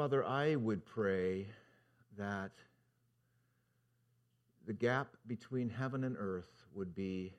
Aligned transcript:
Father, 0.00 0.24
I 0.24 0.56
would 0.56 0.86
pray 0.86 1.46
that 2.16 2.52
the 4.66 4.72
gap 4.72 5.08
between 5.26 5.68
heaven 5.68 6.04
and 6.04 6.16
earth 6.18 6.64
would 6.72 6.94
be 6.94 7.34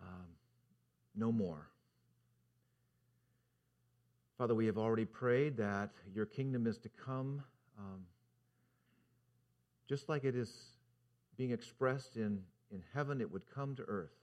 um, 0.00 0.24
no 1.14 1.30
more. 1.30 1.68
Father, 4.38 4.54
we 4.54 4.64
have 4.64 4.78
already 4.78 5.04
prayed 5.04 5.54
that 5.58 5.90
your 6.14 6.24
kingdom 6.24 6.66
is 6.66 6.78
to 6.78 6.88
come 6.88 7.42
um, 7.78 8.06
just 9.86 10.08
like 10.08 10.24
it 10.24 10.34
is 10.34 10.50
being 11.36 11.50
expressed 11.50 12.16
in, 12.16 12.40
in 12.70 12.82
heaven, 12.94 13.20
it 13.20 13.30
would 13.30 13.44
come 13.54 13.76
to 13.76 13.82
earth. 13.82 14.16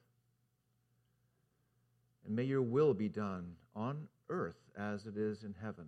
And 2.26 2.36
may 2.36 2.46
your 2.46 2.64
will 2.64 2.96
be 2.96 3.10
done 3.10 3.58
on 3.76 4.08
earth 4.30 4.58
as 4.76 5.06
it 5.06 5.18
is 5.18 5.44
in 5.44 5.54
heaven. 5.62 5.86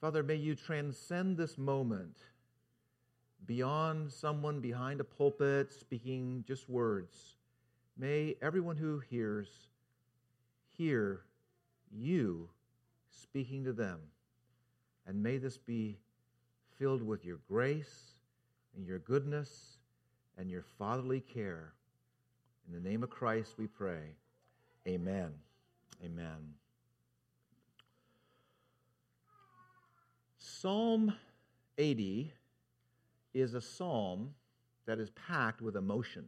Father, 0.00 0.22
may 0.22 0.34
you 0.34 0.54
transcend 0.54 1.36
this 1.36 1.56
moment 1.56 2.18
beyond 3.46 4.10
someone 4.10 4.60
behind 4.60 5.00
a 5.00 5.04
pulpit 5.04 5.72
speaking 5.72 6.44
just 6.46 6.68
words. 6.68 7.36
May 7.96 8.36
everyone 8.42 8.76
who 8.76 8.98
hears 8.98 9.48
hear 10.76 11.22
you 11.90 12.48
speaking 13.10 13.64
to 13.64 13.72
them. 13.72 14.00
And 15.06 15.22
may 15.22 15.38
this 15.38 15.58
be 15.58 15.98
filled 16.78 17.02
with 17.02 17.24
your 17.24 17.38
grace 17.48 18.14
and 18.76 18.86
your 18.86 18.98
goodness 18.98 19.78
and 20.38 20.50
your 20.50 20.64
fatherly 20.78 21.20
care. 21.20 21.72
In 22.66 22.74
the 22.74 22.88
name 22.88 23.02
of 23.02 23.10
Christ 23.10 23.54
we 23.58 23.66
pray. 23.66 24.16
Amen. 24.88 25.32
Amen. 26.04 26.54
Psalm 30.64 31.12
80 31.76 32.32
is 33.34 33.52
a 33.52 33.60
psalm 33.60 34.30
that 34.86 34.98
is 34.98 35.10
packed 35.10 35.60
with 35.60 35.76
emotion. 35.76 36.24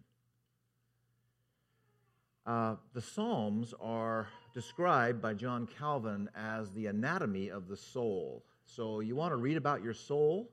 Uh, 2.45 2.75
the 2.93 3.01
Psalms 3.01 3.73
are 3.81 4.29
described 4.53 5.23
by 5.23 5.33
John 5.33 5.67
Calvin 5.79 6.29
as 6.37 6.71
the 6.73 6.85
anatomy 6.85 7.49
of 7.49 7.67
the 7.67 7.79
soul. 7.79 8.45
So, 8.67 9.01
you 9.01 9.17
want 9.17 9.33
to 9.33 9.37
read 9.37 9.57
about 9.57 9.83
your 9.83 9.95
soul? 9.95 10.51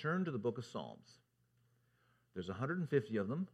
Turn 0.00 0.24
to 0.24 0.30
the 0.30 0.38
book 0.38 0.58
of 0.58 0.64
Psalms. 0.64 1.18
There's 2.32 2.46
150 2.46 3.16
of 3.16 3.26
them, 3.26 3.48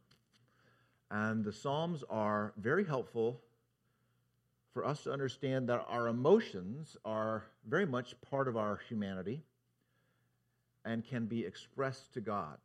and 1.11 1.43
the 1.43 1.53
Psalms 1.55 2.05
are 2.11 2.53
very 2.59 2.85
helpful 2.85 3.41
for 4.73 4.85
us 4.85 5.03
to 5.03 5.13
understand 5.13 5.69
that 5.69 5.85
our 5.89 6.09
emotions 6.09 6.97
are 7.05 7.45
very 7.69 7.87
much 7.87 8.15
part 8.31 8.49
of 8.49 8.57
our 8.57 8.81
humanity 8.89 9.43
and 10.85 11.05
can 11.05 11.27
be 11.27 11.45
expressed 11.45 12.13
to 12.15 12.21
God. 12.21 12.59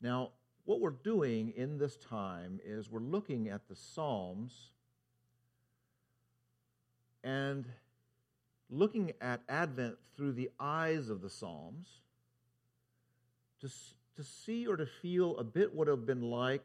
Now, 0.00 0.30
what 0.64 0.80
we're 0.80 0.90
doing 0.90 1.52
in 1.56 1.78
this 1.78 1.96
time 1.96 2.60
is 2.64 2.90
we're 2.90 3.00
looking 3.00 3.48
at 3.48 3.68
the 3.68 3.76
Psalms 3.76 4.70
and 7.24 7.66
looking 8.70 9.12
at 9.20 9.40
Advent 9.48 9.96
through 10.16 10.32
the 10.32 10.50
eyes 10.60 11.08
of 11.08 11.20
the 11.20 11.30
Psalms 11.30 11.88
to, 13.60 13.68
to 14.16 14.22
see 14.22 14.66
or 14.66 14.76
to 14.76 14.86
feel 14.86 15.36
a 15.38 15.44
bit 15.44 15.74
what 15.74 15.88
it 15.88 15.90
would 15.92 15.98
have 15.98 16.06
been 16.06 16.30
like 16.30 16.64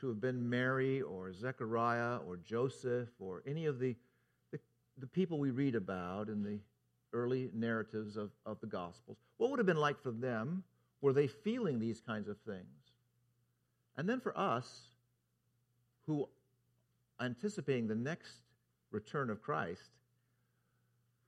to 0.00 0.08
have 0.08 0.20
been 0.20 0.48
Mary 0.48 1.02
or 1.02 1.32
Zechariah 1.32 2.18
or 2.18 2.36
Joseph 2.36 3.08
or 3.18 3.42
any 3.46 3.66
of 3.66 3.78
the, 3.78 3.96
the, 4.52 4.60
the 4.98 5.06
people 5.06 5.38
we 5.38 5.50
read 5.50 5.74
about 5.74 6.28
in 6.28 6.42
the 6.42 6.60
early 7.12 7.50
narratives 7.54 8.16
of, 8.16 8.30
of 8.46 8.60
the 8.60 8.66
Gospels. 8.66 9.16
What 9.38 9.50
would 9.50 9.58
have 9.58 9.66
been 9.66 9.76
like 9.76 10.00
for 10.02 10.10
them? 10.10 10.62
Were 11.00 11.12
they 11.12 11.26
feeling 11.26 11.78
these 11.78 12.00
kinds 12.00 12.28
of 12.28 12.36
things? 12.46 12.66
And 13.96 14.08
then 14.08 14.20
for 14.20 14.36
us, 14.38 14.88
who 16.06 16.28
anticipating 17.20 17.88
the 17.88 17.94
next 17.94 18.32
return 18.90 19.30
of 19.30 19.42
Christ, 19.42 19.90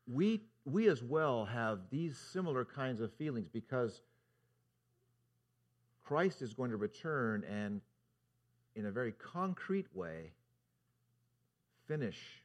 we, 0.06 0.40
we 0.64 0.88
as 0.88 1.02
well 1.02 1.44
have 1.44 1.80
these 1.90 2.16
similar 2.16 2.64
kinds 2.64 3.00
of 3.00 3.12
feelings 3.14 3.48
because 3.48 4.02
Christ 6.02 6.42
is 6.42 6.54
going 6.54 6.70
to 6.70 6.76
return 6.76 7.44
and, 7.44 7.80
in 8.74 8.86
a 8.86 8.90
very 8.90 9.12
concrete 9.12 9.86
way, 9.94 10.32
finish 11.86 12.42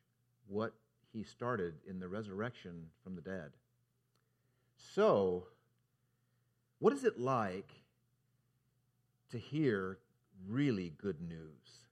what 0.48 0.74
he 1.14 1.24
started 1.24 1.76
in 1.88 2.00
the 2.00 2.08
resurrection 2.08 2.88
from 3.04 3.16
the 3.16 3.22
dead. 3.22 3.52
So, 4.78 5.48
what 6.80 6.94
is 6.94 7.04
it 7.04 7.20
like 7.20 7.72
to 9.32 9.38
hear 9.38 10.00
really 10.48 10.94
good 11.02 11.22
news? 11.22 11.86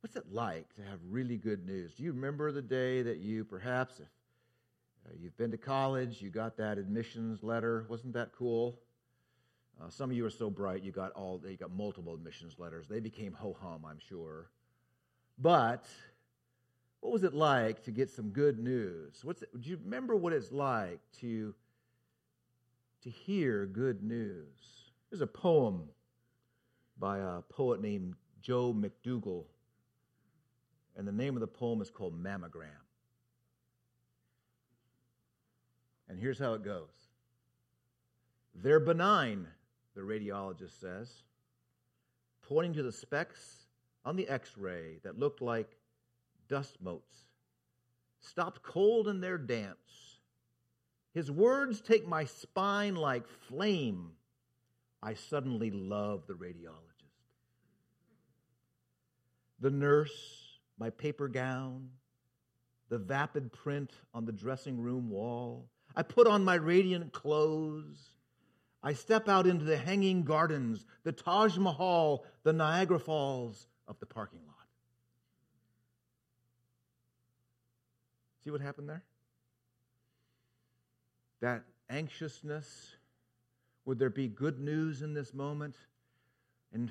What's 0.00 0.16
it 0.16 0.32
like 0.32 0.74
to 0.76 0.82
have 0.82 0.98
really 1.08 1.36
good 1.36 1.66
news? 1.66 1.94
Do 1.94 2.02
you 2.02 2.12
remember 2.12 2.52
the 2.52 2.62
day 2.62 3.02
that 3.02 3.18
you, 3.18 3.44
perhaps, 3.44 4.00
if 4.00 4.06
uh, 5.06 5.14
you've 5.18 5.36
been 5.36 5.50
to 5.50 5.58
college, 5.58 6.22
you 6.22 6.30
got 6.30 6.56
that 6.56 6.78
admissions 6.78 7.42
letter? 7.42 7.86
Wasn't 7.88 8.14
that 8.14 8.32
cool? 8.32 8.78
Uh, 9.80 9.88
some 9.88 10.10
of 10.10 10.16
you 10.16 10.26
are 10.26 10.30
so 10.30 10.50
bright, 10.50 10.82
you 10.82 10.92
got 10.92 11.12
all, 11.12 11.40
you 11.46 11.56
got 11.56 11.70
multiple 11.70 12.12
admissions 12.12 12.56
letters. 12.58 12.86
They 12.86 13.00
became 13.00 13.32
ho 13.32 13.56
hum, 13.58 13.84
I'm 13.88 13.98
sure. 13.98 14.50
But 15.38 15.86
what 17.00 17.12
was 17.12 17.24
it 17.24 17.32
like 17.32 17.82
to 17.84 17.90
get 17.90 18.10
some 18.10 18.28
good 18.28 18.58
news? 18.58 19.20
What's 19.24 19.42
it, 19.42 19.48
do 19.58 19.70
you 19.70 19.78
remember 19.82 20.14
what 20.16 20.34
it's 20.34 20.52
like 20.52 21.00
to, 21.20 21.54
to 23.02 23.10
hear 23.10 23.64
good 23.64 24.02
news? 24.02 24.92
There's 25.10 25.22
a 25.22 25.26
poem 25.26 25.88
by 26.98 27.18
a 27.18 27.40
poet 27.48 27.80
named 27.80 28.14
Jo 28.42 28.74
McDougall, 28.74 29.44
and 30.96 31.08
the 31.08 31.12
name 31.12 31.36
of 31.36 31.40
the 31.40 31.46
poem 31.46 31.80
is 31.80 31.88
called 31.88 32.22
Mammogram. 32.22 32.68
And 36.08 36.18
here's 36.18 36.38
how 36.38 36.52
it 36.52 36.62
goes 36.62 37.08
They're 38.54 38.80
benign, 38.80 39.46
the 39.94 40.00
radiologist 40.00 40.80
says, 40.80 41.22
pointing 42.42 42.74
to 42.74 42.82
the 42.82 42.92
specks 42.92 43.66
on 44.04 44.16
the 44.16 44.28
x 44.28 44.56
ray 44.56 44.98
that 45.02 45.18
looked 45.18 45.42
like 45.42 45.76
dust 46.48 46.78
motes, 46.80 47.16
stopped 48.20 48.62
cold 48.62 49.08
in 49.08 49.20
their 49.20 49.38
dance. 49.38 50.18
His 51.12 51.30
words 51.30 51.80
take 51.80 52.06
my 52.06 52.24
spine 52.24 52.94
like 52.94 53.26
flame. 53.26 54.12
I 55.02 55.14
suddenly 55.14 55.70
love 55.70 56.26
the 56.26 56.34
radiologist. 56.34 56.76
The 59.60 59.70
nurse, 59.70 60.58
my 60.78 60.90
paper 60.90 61.28
gown, 61.28 61.90
the 62.88 62.98
vapid 62.98 63.52
print 63.52 63.92
on 64.14 64.24
the 64.24 64.32
dressing 64.32 64.78
room 64.78 65.10
wall. 65.10 65.68
I 65.96 66.02
put 66.02 66.26
on 66.26 66.44
my 66.44 66.54
radiant 66.54 67.12
clothes. 67.12 68.10
I 68.82 68.94
step 68.94 69.28
out 69.28 69.46
into 69.46 69.64
the 69.64 69.76
hanging 69.76 70.24
gardens, 70.24 70.86
the 71.04 71.12
Taj 71.12 71.58
Mahal, 71.58 72.24
the 72.42 72.52
Niagara 72.52 72.98
Falls 72.98 73.66
of 73.86 73.98
the 74.00 74.06
parking 74.06 74.40
lot. 74.46 74.66
See 78.44 78.50
what 78.50 78.60
happened 78.60 78.88
there? 78.88 79.04
That 81.40 81.64
anxiousness. 81.90 82.96
Would 83.84 83.98
there 83.98 84.10
be 84.10 84.28
good 84.28 84.60
news 84.60 85.02
in 85.02 85.14
this 85.14 85.34
moment? 85.34 85.74
And 86.72 86.90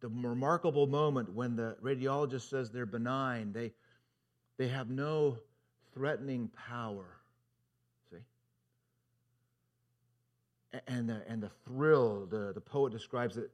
the 0.00 0.08
remarkable 0.08 0.86
moment 0.86 1.32
when 1.34 1.56
the 1.56 1.76
radiologist 1.82 2.48
says 2.48 2.70
they're 2.70 2.86
benign, 2.86 3.52
they, 3.52 3.72
they 4.56 4.68
have 4.68 4.88
no 4.90 5.38
threatening 5.92 6.50
power. 6.68 7.04
See? 8.10 8.16
And 10.86 11.08
the, 11.08 11.22
and 11.28 11.42
the 11.42 11.50
thrill, 11.66 12.26
the, 12.26 12.52
the 12.52 12.60
poet 12.60 12.92
describes 12.92 13.36
it 13.36 13.50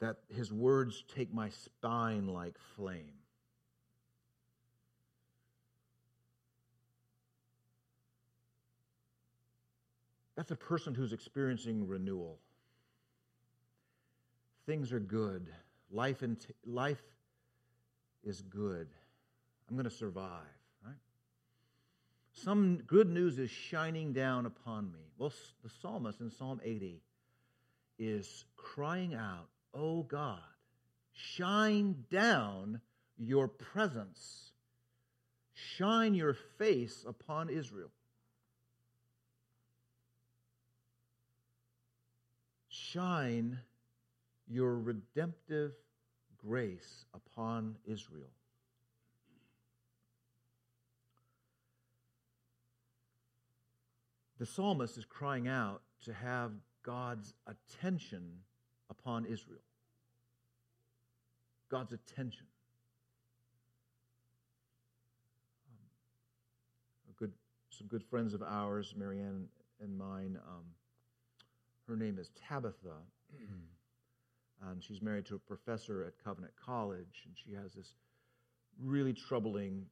that 0.00 0.18
his 0.28 0.52
words 0.52 1.02
take 1.14 1.34
my 1.34 1.48
spine 1.48 2.28
like 2.28 2.54
flame. 2.76 3.14
That's 10.36 10.52
a 10.52 10.56
person 10.56 10.94
who's 10.94 11.12
experiencing 11.12 11.88
renewal. 11.88 12.38
Things 14.66 14.92
are 14.92 15.00
good. 15.00 15.48
Life, 15.90 16.22
in 16.22 16.36
t- 16.36 16.54
life 16.64 17.02
is 18.22 18.42
good. 18.42 18.86
I'm 19.68 19.74
going 19.74 19.88
to 19.88 19.90
survive. 19.90 20.57
Some 22.42 22.78
good 22.86 23.08
news 23.08 23.38
is 23.38 23.50
shining 23.50 24.12
down 24.12 24.46
upon 24.46 24.92
me. 24.92 25.00
Well, 25.18 25.32
the 25.62 25.70
psalmist 25.82 26.20
in 26.20 26.30
Psalm 26.30 26.60
80 26.62 27.02
is 27.98 28.44
crying 28.56 29.14
out, 29.14 29.48
Oh 29.74 30.02
God, 30.04 30.40
shine 31.12 32.04
down 32.10 32.80
your 33.16 33.48
presence. 33.48 34.52
shine 35.54 36.14
your 36.14 36.34
face 36.34 37.04
upon 37.06 37.48
Israel. 37.50 37.90
Shine 42.68 43.58
your 44.46 44.78
redemptive 44.78 45.72
grace 46.36 47.04
upon 47.12 47.76
Israel. 47.84 48.30
The 54.38 54.46
psalmist 54.46 54.96
is 54.96 55.04
crying 55.04 55.48
out 55.48 55.82
to 56.04 56.12
have 56.12 56.52
God's 56.84 57.34
attention 57.46 58.22
upon 58.88 59.26
Israel. 59.26 59.58
God's 61.70 61.92
attention. 61.92 62.46
Um, 65.68 67.14
good, 67.18 67.32
some 67.70 67.88
good 67.88 68.04
friends 68.04 68.32
of 68.32 68.42
ours, 68.42 68.94
Marianne 68.96 69.48
and 69.80 69.98
mine, 69.98 70.38
um, 70.48 70.64
her 71.88 71.96
name 71.96 72.18
is 72.18 72.30
Tabitha. 72.48 72.94
and 74.70 74.82
she's 74.82 75.02
married 75.02 75.26
to 75.26 75.34
a 75.34 75.38
professor 75.38 76.04
at 76.04 76.12
Covenant 76.22 76.52
College, 76.64 77.24
and 77.26 77.34
she 77.34 77.54
has 77.54 77.72
this 77.74 77.94
really 78.80 79.12
troubling 79.12 79.86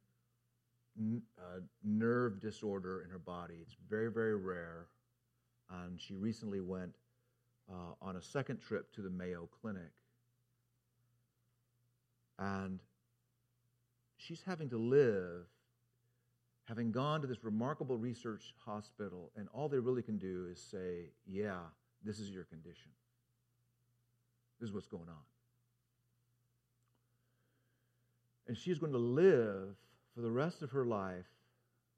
uh, 0.99 1.59
nerve 1.83 2.39
disorder 2.39 3.01
in 3.01 3.09
her 3.09 3.19
body. 3.19 3.55
It's 3.61 3.75
very, 3.89 4.11
very 4.11 4.35
rare. 4.35 4.87
And 5.69 5.99
she 5.99 6.15
recently 6.15 6.61
went 6.61 6.95
uh, 7.69 7.93
on 8.01 8.15
a 8.15 8.21
second 8.21 8.59
trip 8.61 8.93
to 8.93 9.01
the 9.01 9.09
Mayo 9.09 9.49
Clinic. 9.61 9.91
And 12.39 12.79
she's 14.17 14.41
having 14.45 14.69
to 14.69 14.77
live, 14.77 15.45
having 16.65 16.91
gone 16.91 17.21
to 17.21 17.27
this 17.27 17.43
remarkable 17.43 17.97
research 17.97 18.53
hospital, 18.63 19.31
and 19.35 19.47
all 19.53 19.67
they 19.69 19.79
really 19.79 20.03
can 20.03 20.17
do 20.17 20.47
is 20.51 20.61
say, 20.61 21.11
Yeah, 21.25 21.59
this 22.03 22.19
is 22.19 22.29
your 22.29 22.43
condition. 22.43 22.91
This 24.59 24.69
is 24.69 24.73
what's 24.73 24.87
going 24.87 25.09
on. 25.09 25.25
And 28.47 28.57
she's 28.57 28.79
going 28.79 28.93
to 28.93 28.97
live 28.97 29.75
for 30.17 30.23
the 30.23 30.31
rest 30.31 30.63
of 30.63 30.71
her 30.71 30.83
life 30.83 31.27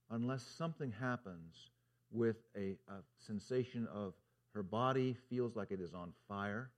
unless 0.10 0.44
something 0.44 0.92
happens 1.00 1.69
with 2.12 2.36
a, 2.54 2.75
a, 2.89 2.95
sensation 3.25 3.88
of 3.94 4.13
her 4.54 4.62
body 4.62 5.16
feels 5.30 5.56
like 5.56 5.71
it 5.71 5.80
is 5.80 5.94
on 5.94 6.12
fire. 6.27 6.69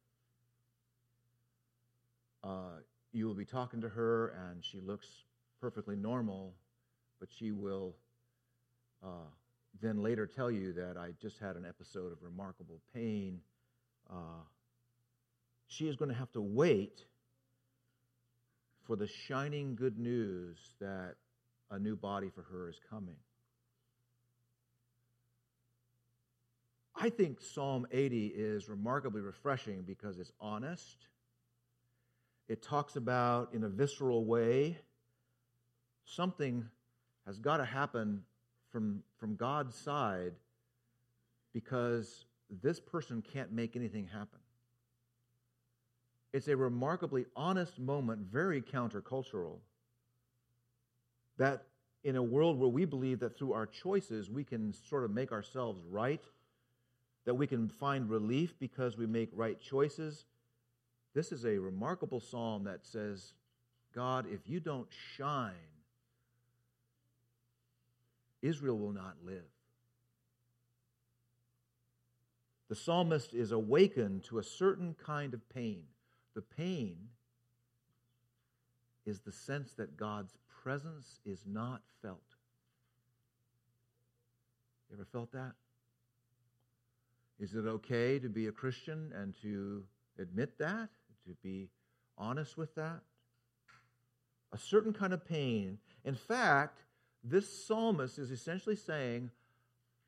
Uh, 2.43 2.77
you 3.11 3.25
will 3.25 3.33
be 3.33 3.45
talking 3.45 3.81
to 3.81 3.89
her 3.89 4.35
and 4.51 4.63
she 4.63 4.79
looks 4.81 5.07
perfectly 5.59 5.95
normal, 5.95 6.53
but 7.19 7.27
she 7.35 7.51
will 7.51 7.95
uh, 9.03 9.31
then 9.81 10.03
later 10.03 10.27
tell 10.27 10.51
you 10.51 10.73
that 10.73 10.95
I 10.95 11.09
just 11.19 11.39
had 11.39 11.55
an 11.55 11.65
episode 11.67 12.11
of 12.11 12.21
remarkable 12.21 12.81
pain. 12.93 13.39
Uh, 14.07 14.43
she 15.65 15.87
is 15.87 15.95
going 15.95 16.11
to 16.11 16.17
have 16.17 16.31
to 16.33 16.41
wait 16.41 17.03
for 18.85 18.95
the 18.95 19.07
shining 19.07 19.73
good 19.73 19.97
news 19.97 20.59
that 20.79 21.15
a 21.71 21.79
new 21.79 21.95
body 21.95 22.29
for 22.29 22.43
her 22.43 22.69
is 22.69 22.79
coming. 22.89 23.15
I 26.95 27.09
think 27.09 27.41
Psalm 27.41 27.87
80 27.91 28.27
is 28.27 28.69
remarkably 28.69 29.21
refreshing 29.21 29.81
because 29.81 30.19
it's 30.19 30.33
honest. 30.39 31.07
It 32.47 32.61
talks 32.61 32.97
about, 32.97 33.53
in 33.53 33.63
a 33.63 33.69
visceral 33.69 34.25
way, 34.25 34.77
something 36.05 36.65
has 37.25 37.39
got 37.39 37.57
to 37.57 37.65
happen 37.65 38.21
from, 38.71 39.01
from 39.17 39.35
God's 39.35 39.75
side 39.75 40.33
because 41.53 42.25
this 42.61 42.79
person 42.79 43.23
can't 43.23 43.51
make 43.51 43.75
anything 43.75 44.07
happen. 44.07 44.39
It's 46.33 46.49
a 46.49 46.55
remarkably 46.55 47.25
honest 47.35 47.79
moment, 47.79 48.21
very 48.31 48.61
countercultural 48.61 49.59
that 51.37 51.63
in 52.03 52.15
a 52.15 52.23
world 52.23 52.59
where 52.59 52.69
we 52.69 52.85
believe 52.85 53.19
that 53.19 53.37
through 53.37 53.53
our 53.53 53.65
choices 53.65 54.29
we 54.29 54.43
can 54.43 54.73
sort 54.73 55.03
of 55.03 55.11
make 55.11 55.31
ourselves 55.31 55.81
right, 55.89 56.23
that 57.25 57.35
we 57.35 57.47
can 57.47 57.69
find 57.69 58.09
relief 58.09 58.57
because 58.59 58.97
we 58.97 59.05
make 59.05 59.29
right 59.33 59.59
choices, 59.61 60.25
this 61.13 61.31
is 61.31 61.45
a 61.45 61.57
remarkable 61.57 62.19
psalm 62.19 62.63
that 62.63 62.85
says, 62.85 63.33
God, 63.93 64.25
if 64.31 64.47
you 64.47 64.59
don't 64.59 64.87
shine, 65.15 65.53
Israel 68.41 68.77
will 68.77 68.93
not 68.93 69.17
live. 69.23 69.43
The 72.69 72.75
psalmist 72.75 73.33
is 73.33 73.51
awakened 73.51 74.23
to 74.25 74.39
a 74.39 74.43
certain 74.43 74.95
kind 75.05 75.33
of 75.33 75.47
pain. 75.49 75.83
The 76.33 76.41
pain 76.41 76.95
is 79.05 79.19
the 79.19 79.31
sense 79.31 79.73
that 79.73 79.97
God's 79.97 80.37
presence 80.61 81.19
is 81.25 81.43
not 81.45 81.81
felt. 82.01 82.19
You 84.89 84.97
ever 84.97 85.05
felt 85.05 85.31
that? 85.31 85.53
Is 87.39 87.55
it 87.55 87.65
okay 87.65 88.19
to 88.19 88.29
be 88.29 88.47
a 88.47 88.51
Christian 88.51 89.11
and 89.15 89.33
to 89.41 89.83
admit 90.19 90.59
that, 90.59 90.89
to 91.25 91.33
be 91.41 91.69
honest 92.17 92.57
with 92.57 92.75
that? 92.75 92.99
A 94.53 94.57
certain 94.57 94.93
kind 94.93 95.13
of 95.13 95.25
pain. 95.25 95.79
In 96.05 96.15
fact, 96.15 96.83
this 97.23 97.65
psalmist 97.65 98.19
is 98.19 98.31
essentially 98.31 98.75
saying, 98.75 99.31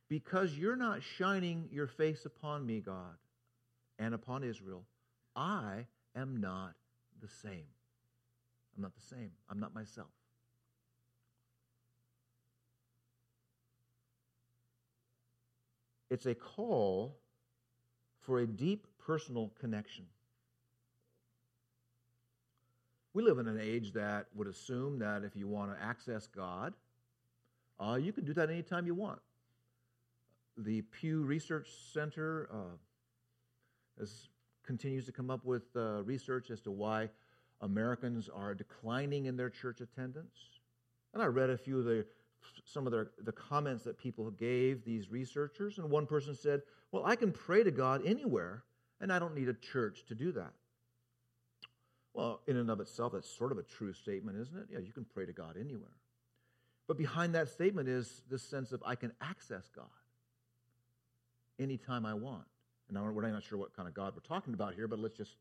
Because 0.09 0.57
you're 0.57 0.75
not 0.75 1.01
shining 1.01 1.69
your 1.71 1.87
face 1.87 2.25
upon 2.25 2.65
me, 2.65 2.81
God, 2.81 3.15
and 3.97 4.13
upon 4.13 4.43
Israel, 4.43 4.83
I 5.35 5.87
am 6.15 6.39
not 6.39 6.73
the 7.21 7.27
same. 7.27 7.65
I'm 8.75 8.83
not 8.83 8.93
the 8.95 9.15
same. 9.15 9.31
I'm 9.49 9.59
not 9.59 9.73
myself. 9.73 10.09
It's 16.13 16.27
a 16.27 16.35
call 16.35 17.17
for 18.19 18.37
a 18.37 18.45
deep 18.45 18.85
personal 19.03 19.51
connection. 19.59 20.05
We 23.15 23.23
live 23.23 23.39
in 23.39 23.47
an 23.47 23.59
age 23.59 23.93
that 23.93 24.27
would 24.35 24.47
assume 24.47 24.99
that 24.99 25.23
if 25.23 25.35
you 25.35 25.47
want 25.47 25.75
to 25.75 25.83
access 25.83 26.27
God, 26.27 26.75
uh, 27.79 27.97
you 27.99 28.13
can 28.13 28.25
do 28.25 28.33
that 28.35 28.51
anytime 28.51 28.85
you 28.85 28.93
want. 28.93 29.21
The 30.55 30.83
Pew 30.83 31.23
Research 31.23 31.69
Center 31.91 32.47
uh, 32.53 32.77
has, 33.99 34.27
continues 34.63 35.07
to 35.07 35.11
come 35.11 35.31
up 35.31 35.43
with 35.43 35.63
uh, 35.75 36.03
research 36.03 36.51
as 36.51 36.61
to 36.61 36.69
why 36.69 37.09
Americans 37.61 38.29
are 38.31 38.53
declining 38.53 39.25
in 39.25 39.35
their 39.35 39.49
church 39.49 39.81
attendance. 39.81 40.37
And 41.15 41.23
I 41.23 41.25
read 41.25 41.49
a 41.49 41.57
few 41.57 41.79
of 41.79 41.85
the 41.85 42.05
some 42.65 42.85
of 42.85 42.91
their, 42.91 43.11
the 43.23 43.31
comments 43.31 43.83
that 43.83 43.97
people 43.97 44.31
gave 44.31 44.83
these 44.83 45.09
researchers, 45.09 45.77
and 45.77 45.89
one 45.89 46.05
person 46.05 46.35
said, 46.35 46.61
Well, 46.91 47.05
I 47.05 47.15
can 47.15 47.31
pray 47.31 47.63
to 47.63 47.71
God 47.71 48.01
anywhere, 48.05 48.63
and 49.01 49.11
I 49.11 49.19
don't 49.19 49.35
need 49.35 49.49
a 49.49 49.53
church 49.53 50.05
to 50.07 50.15
do 50.15 50.31
that. 50.33 50.53
Well, 52.13 52.41
in 52.47 52.57
and 52.57 52.69
of 52.69 52.79
itself, 52.79 53.13
that's 53.13 53.29
sort 53.29 53.51
of 53.51 53.57
a 53.57 53.63
true 53.63 53.93
statement, 53.93 54.37
isn't 54.39 54.57
it? 54.57 54.67
Yeah, 54.71 54.79
you 54.79 54.91
can 54.91 55.05
pray 55.05 55.25
to 55.25 55.33
God 55.33 55.55
anywhere. 55.59 55.97
But 56.87 56.97
behind 56.97 57.33
that 57.35 57.49
statement 57.49 57.89
is 57.89 58.23
this 58.29 58.43
sense 58.43 58.71
of 58.71 58.83
I 58.85 58.95
can 58.95 59.13
access 59.21 59.69
God 59.75 59.85
anytime 61.59 62.05
I 62.05 62.13
want. 62.13 62.45
And 62.87 62.95
now 62.95 63.09
we're 63.09 63.29
not 63.31 63.43
sure 63.43 63.57
what 63.57 63.75
kind 63.75 63.87
of 63.87 63.93
God 63.93 64.13
we're 64.15 64.21
talking 64.21 64.53
about 64.53 64.75
here, 64.75 64.87
but 64.87 64.99
let's 64.99 65.15
just. 65.15 65.37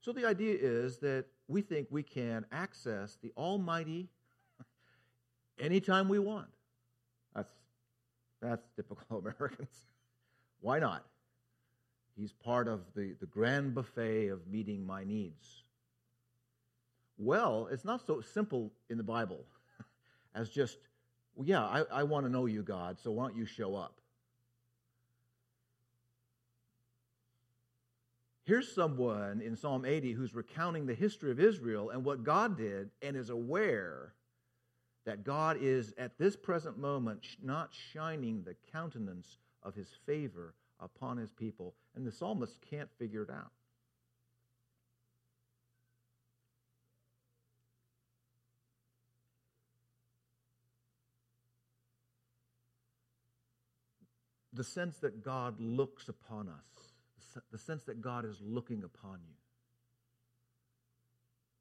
So 0.00 0.12
the 0.12 0.26
idea 0.26 0.56
is 0.60 0.98
that 0.98 1.26
we 1.48 1.62
think 1.62 1.88
we 1.90 2.02
can 2.02 2.44
access 2.52 3.16
the 3.22 3.32
Almighty 3.36 4.08
anytime 5.58 6.08
we 6.08 6.18
want. 6.18 6.48
That's, 7.34 7.52
that's 8.40 8.68
typical 8.76 9.18
Americans. 9.38 9.76
Why 10.60 10.78
not? 10.78 11.04
He's 12.16 12.32
part 12.32 12.66
of 12.66 12.80
the, 12.94 13.14
the 13.20 13.26
grand 13.26 13.74
buffet 13.74 14.28
of 14.28 14.46
meeting 14.46 14.86
my 14.86 15.04
needs. 15.04 15.62
Well, 17.18 17.68
it's 17.70 17.84
not 17.84 18.06
so 18.06 18.20
simple 18.20 18.72
in 18.88 18.96
the 18.96 19.02
Bible 19.02 19.44
as 20.34 20.48
just, 20.48 20.78
well, 21.34 21.46
yeah, 21.46 21.62
I, 21.62 21.84
I 21.92 22.02
want 22.04 22.26
to 22.26 22.32
know 22.32 22.46
you, 22.46 22.62
God, 22.62 22.98
so 22.98 23.10
why 23.10 23.28
don't 23.28 23.36
you 23.36 23.46
show 23.46 23.74
up? 23.74 24.00
Here's 28.44 28.72
someone 28.72 29.40
in 29.40 29.56
Psalm 29.56 29.84
80 29.84 30.12
who's 30.12 30.34
recounting 30.34 30.86
the 30.86 30.94
history 30.94 31.32
of 31.32 31.40
Israel 31.40 31.90
and 31.90 32.04
what 32.04 32.22
God 32.22 32.56
did 32.56 32.90
and 33.02 33.16
is 33.16 33.28
aware 33.28 34.12
that 35.06 35.22
God 35.22 35.56
is 35.60 35.94
at 35.96 36.18
this 36.18 36.36
present 36.36 36.76
moment 36.76 37.24
not 37.42 37.70
shining 37.72 38.42
the 38.42 38.56
countenance 38.72 39.38
of 39.62 39.74
his 39.74 39.88
favor 40.04 40.54
upon 40.80 41.16
his 41.16 41.30
people. 41.30 41.74
And 41.94 42.04
the 42.04 42.12
psalmist 42.12 42.58
can't 42.68 42.90
figure 42.98 43.22
it 43.22 43.30
out. 43.30 43.52
The 54.52 54.64
sense 54.64 54.96
that 54.98 55.22
God 55.22 55.60
looks 55.60 56.08
upon 56.08 56.48
us, 56.48 57.42
the 57.52 57.58
sense 57.58 57.84
that 57.84 58.00
God 58.00 58.24
is 58.24 58.38
looking 58.40 58.82
upon 58.82 59.20
you, 59.28 59.34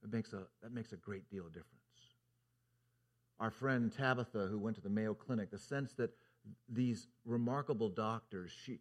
it 0.03 0.11
makes 0.11 0.33
a, 0.33 0.43
that 0.63 0.71
makes 0.71 0.93
a 0.93 0.97
great 0.97 1.29
deal 1.29 1.45
of 1.45 1.53
difference. 1.53 1.84
Our 3.39 3.51
friend 3.51 3.91
Tabitha, 3.91 4.47
who 4.47 4.57
went 4.57 4.75
to 4.77 4.81
the 4.81 4.89
Mayo 4.89 5.13
Clinic, 5.13 5.51
the 5.51 5.57
sense 5.57 5.93
that 5.93 6.11
these 6.69 7.07
remarkable 7.25 7.89
doctors, 7.89 8.51
she, 8.65 8.79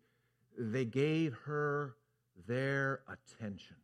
they 0.57 0.85
gave 0.85 1.35
her 1.45 1.97
their 2.47 3.01
attention. 3.09 3.77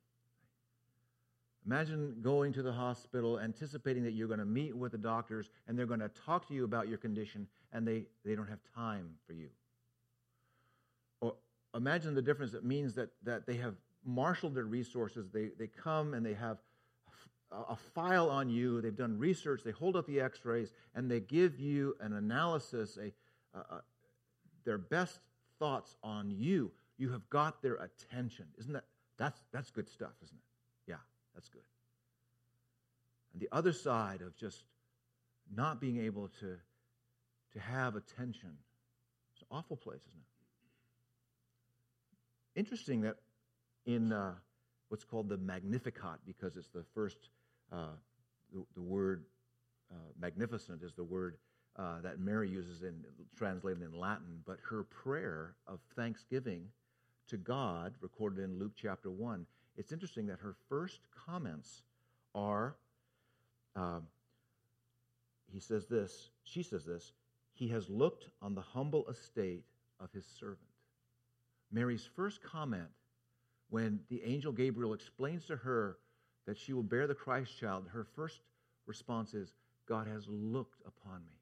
Imagine 1.66 2.16
going 2.22 2.52
to 2.54 2.62
the 2.62 2.72
hospital, 2.72 3.38
anticipating 3.38 4.02
that 4.04 4.12
you're 4.12 4.28
going 4.28 4.40
to 4.40 4.46
meet 4.46 4.74
with 4.76 4.92
the 4.92 4.98
doctors 4.98 5.50
and 5.66 5.78
they're 5.78 5.86
going 5.86 6.00
to 6.00 6.08
talk 6.08 6.48
to 6.48 6.54
you 6.54 6.64
about 6.64 6.88
your 6.88 6.98
condition, 6.98 7.46
and 7.72 7.86
they, 7.86 8.06
they 8.24 8.34
don't 8.34 8.48
have 8.48 8.60
time 8.74 9.10
for 9.26 9.34
you. 9.34 9.48
Or 11.20 11.34
imagine 11.74 12.14
the 12.14 12.22
difference 12.22 12.54
it 12.54 12.64
means 12.64 12.94
that, 12.94 13.10
that 13.24 13.46
they 13.46 13.56
have 13.56 13.74
marshaled 14.04 14.54
their 14.54 14.64
resources. 14.64 15.28
They, 15.30 15.50
they 15.58 15.66
come 15.66 16.14
and 16.14 16.24
they 16.24 16.34
have 16.34 16.58
a, 17.52 17.76
file 17.94 18.30
on 18.30 18.48
you, 18.48 18.80
they've 18.80 18.96
done 18.96 19.18
research, 19.18 19.62
they 19.64 19.70
hold 19.70 19.96
up 19.96 20.06
the 20.06 20.20
x 20.20 20.44
rays, 20.44 20.72
and 20.94 21.10
they 21.10 21.20
give 21.20 21.58
you 21.58 21.96
an 22.00 22.12
analysis, 22.12 22.98
a, 22.98 23.12
a, 23.58 23.82
their 24.64 24.78
best 24.78 25.20
thoughts 25.58 25.96
on 26.02 26.30
you. 26.30 26.70
You 26.98 27.10
have 27.10 27.28
got 27.30 27.62
their 27.62 27.76
attention. 27.76 28.46
Isn't 28.58 28.72
that 28.74 28.84
that's 29.16 29.40
that's 29.52 29.70
good 29.70 29.88
stuff, 29.88 30.12
isn't 30.22 30.36
it? 30.36 30.90
Yeah, 30.90 30.96
that's 31.34 31.48
good. 31.48 31.62
And 33.32 33.40
the 33.40 33.48
other 33.52 33.72
side 33.72 34.22
of 34.22 34.36
just 34.36 34.64
not 35.54 35.80
being 35.80 35.98
able 35.98 36.28
to 36.40 36.56
to 37.52 37.60
have 37.60 37.96
attention, 37.96 38.50
it's 39.32 39.42
an 39.42 39.48
awful 39.50 39.76
place, 39.76 40.02
isn't 40.02 40.20
it? 42.54 42.60
Interesting 42.60 43.00
that 43.02 43.16
in 43.86 44.12
uh, 44.12 44.34
what's 44.88 45.04
called 45.04 45.28
the 45.28 45.38
Magnificat, 45.38 46.18
because 46.26 46.56
it's 46.56 46.68
the 46.68 46.84
first, 46.94 47.16
uh, 47.72 47.96
the, 48.52 48.64
the, 48.74 48.82
word 48.82 49.24
uh, 49.90 49.94
magnificent 50.20 50.82
is 50.82 50.94
the 50.94 51.04
word 51.04 51.36
uh, 51.76 52.00
that 52.02 52.18
Mary 52.18 52.48
uses 52.48 52.82
in 52.82 53.04
translated 53.36 53.82
in 53.82 53.92
Latin, 53.92 54.42
but 54.46 54.58
her 54.68 54.82
prayer 54.84 55.54
of 55.66 55.80
thanksgiving 55.94 56.66
to 57.28 57.36
God, 57.36 57.94
recorded 58.00 58.42
in 58.42 58.58
Luke 58.58 58.72
chapter 58.74 59.10
1, 59.10 59.46
it's 59.76 59.92
interesting 59.92 60.26
that 60.26 60.40
her 60.40 60.56
first 60.68 61.00
comments 61.26 61.82
are 62.34 62.76
um, 63.76 64.02
he 65.52 65.60
says 65.60 65.86
this, 65.86 66.30
she 66.44 66.62
says 66.62 66.84
this, 66.84 67.12
he 67.52 67.68
has 67.68 67.88
looked 67.88 68.28
on 68.40 68.54
the 68.54 68.60
humble 68.60 69.08
estate 69.08 69.64
of 69.98 70.10
his 70.12 70.24
servant. 70.24 70.58
Mary's 71.72 72.08
first 72.16 72.42
comment 72.42 72.88
when 73.68 74.00
the 74.08 74.22
angel 74.24 74.52
Gabriel 74.52 74.94
explains 74.94 75.46
to 75.46 75.56
her 75.56 75.98
that 76.46 76.58
she 76.58 76.72
will 76.72 76.82
bear 76.82 77.06
the 77.06 77.14
Christ 77.14 77.56
child, 77.58 77.86
her 77.92 78.04
first 78.16 78.40
response 78.86 79.34
is, 79.34 79.52
God 79.86 80.06
has 80.06 80.26
looked 80.28 80.80
upon 80.86 81.20
me. 81.26 81.38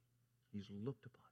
He's 0.52 0.68
looked 0.70 1.06
upon 1.06 1.22
me. 1.22 1.28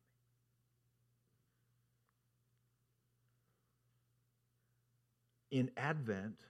in 5.51 5.71
Advent, 5.77 6.41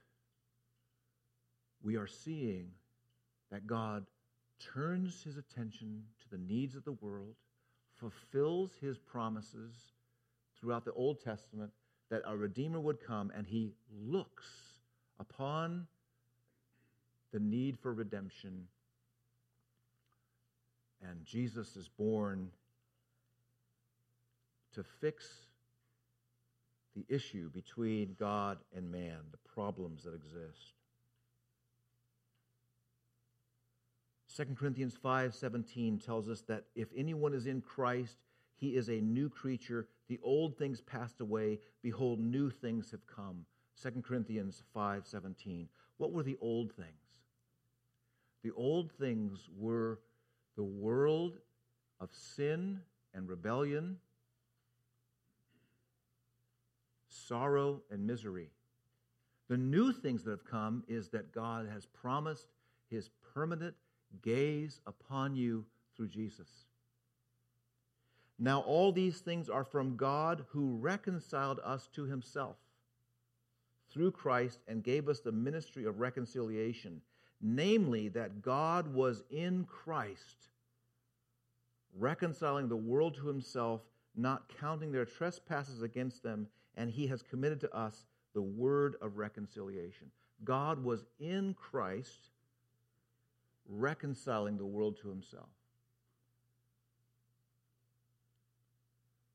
we 1.82 1.96
are 1.96 2.06
seeing 2.06 2.70
that 3.50 3.66
God 3.66 4.04
turns 4.58 5.22
his 5.22 5.36
attention 5.36 6.02
to 6.20 6.36
the 6.36 6.42
needs 6.42 6.74
of 6.74 6.84
the 6.84 6.92
world, 6.92 7.36
fulfills 7.94 8.72
his 8.80 8.98
promises 8.98 9.92
throughout 10.58 10.84
the 10.84 10.92
Old 10.92 11.20
Testament 11.22 11.70
that 12.10 12.22
a 12.26 12.36
Redeemer 12.36 12.80
would 12.80 13.00
come, 13.00 13.30
and 13.36 13.46
he 13.46 13.74
looks 14.04 14.46
upon 15.20 15.86
the 17.36 17.40
need 17.40 17.78
for 17.78 17.92
redemption. 17.92 18.66
And 21.06 21.22
Jesus 21.22 21.76
is 21.76 21.86
born 21.86 22.48
to 24.74 24.82
fix 24.82 25.26
the 26.94 27.04
issue 27.14 27.50
between 27.50 28.16
God 28.18 28.56
and 28.74 28.90
man, 28.90 29.18
the 29.32 29.50
problems 29.52 30.04
that 30.04 30.14
exist. 30.14 30.72
2 34.34 34.56
Corinthians 34.56 34.96
5:17 34.96 35.98
tells 35.98 36.30
us 36.30 36.40
that 36.42 36.64
if 36.74 36.88
anyone 36.96 37.34
is 37.34 37.46
in 37.46 37.60
Christ, 37.60 38.16
he 38.54 38.76
is 38.76 38.88
a 38.88 39.02
new 39.02 39.28
creature. 39.28 39.88
The 40.08 40.18
old 40.22 40.56
things 40.56 40.80
passed 40.80 41.20
away, 41.20 41.60
behold 41.82 42.18
new 42.18 42.48
things 42.48 42.90
have 42.92 43.06
come. 43.06 43.44
2 43.74 44.02
Corinthians 44.02 44.62
5:17. 44.74 45.68
What 45.98 46.12
were 46.12 46.22
the 46.22 46.38
old 46.40 46.72
things? 46.72 47.05
The 48.46 48.52
old 48.52 48.92
things 48.92 49.48
were 49.58 49.98
the 50.54 50.62
world 50.62 51.38
of 51.98 52.10
sin 52.14 52.80
and 53.12 53.28
rebellion 53.28 53.96
sorrow, 57.26 57.82
and 57.90 58.06
misery. 58.06 58.50
The 59.48 59.56
new 59.56 59.92
things 59.92 60.22
that 60.24 60.30
have 60.30 60.44
come 60.44 60.84
is 60.88 61.08
that 61.08 61.32
God 61.32 61.68
has 61.72 61.86
promised 61.86 62.46
his 62.88 63.10
permanent 63.34 63.74
gaze 64.22 64.80
upon 64.86 65.34
you 65.34 65.64
through 65.96 66.08
Jesus. 66.08 66.48
Now, 68.38 68.60
all 68.60 68.92
these 68.92 69.20
things 69.20 69.48
are 69.48 69.64
from 69.64 69.96
God 69.96 70.44
who 70.50 70.76
reconciled 70.76 71.58
us 71.64 71.88
to 71.94 72.04
himself 72.04 72.56
through 73.90 74.12
Christ 74.12 74.60
and 74.68 74.84
gave 74.84 75.08
us 75.08 75.20
the 75.20 75.32
ministry 75.32 75.84
of 75.84 76.00
reconciliation, 76.00 77.00
namely, 77.40 78.08
that 78.08 78.42
God 78.42 78.92
was 78.92 79.22
in 79.30 79.64
Christ, 79.64 80.48
reconciling 81.98 82.68
the 82.68 82.76
world 82.76 83.14
to 83.16 83.26
himself, 83.28 83.82
not 84.14 84.50
counting 84.60 84.92
their 84.92 85.04
trespasses 85.04 85.82
against 85.82 86.22
them, 86.22 86.48
and 86.76 86.90
he 86.90 87.06
has 87.06 87.22
committed 87.22 87.60
to 87.60 87.74
us 87.74 88.06
the 88.34 88.42
word 88.42 88.96
of 89.00 89.16
reconciliation. 89.16 90.10
God 90.44 90.82
was 90.82 91.04
in 91.18 91.54
Christ 91.54 92.30
reconciling 93.68 94.58
the 94.58 94.66
world 94.66 94.98
to 95.02 95.08
himself. 95.08 95.48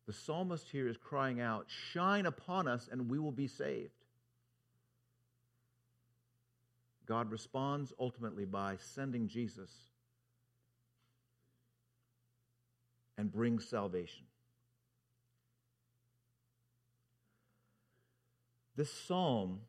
The 0.07 0.13
psalmist 0.13 0.67
here 0.69 0.87
is 0.87 0.97
crying 0.97 1.39
out, 1.39 1.67
Shine 1.67 2.25
upon 2.25 2.67
us, 2.67 2.89
and 2.91 3.09
we 3.09 3.19
will 3.19 3.31
be 3.31 3.47
saved. 3.47 4.00
God 7.11 7.29
responds 7.29 7.91
ultimately 7.99 8.45
by 8.45 8.77
sending 8.79 9.27
Jesus 9.27 9.69
and 13.17 13.29
brings 13.29 13.67
salvation. 13.67 14.23
This 18.77 18.89
psalm 18.93 19.59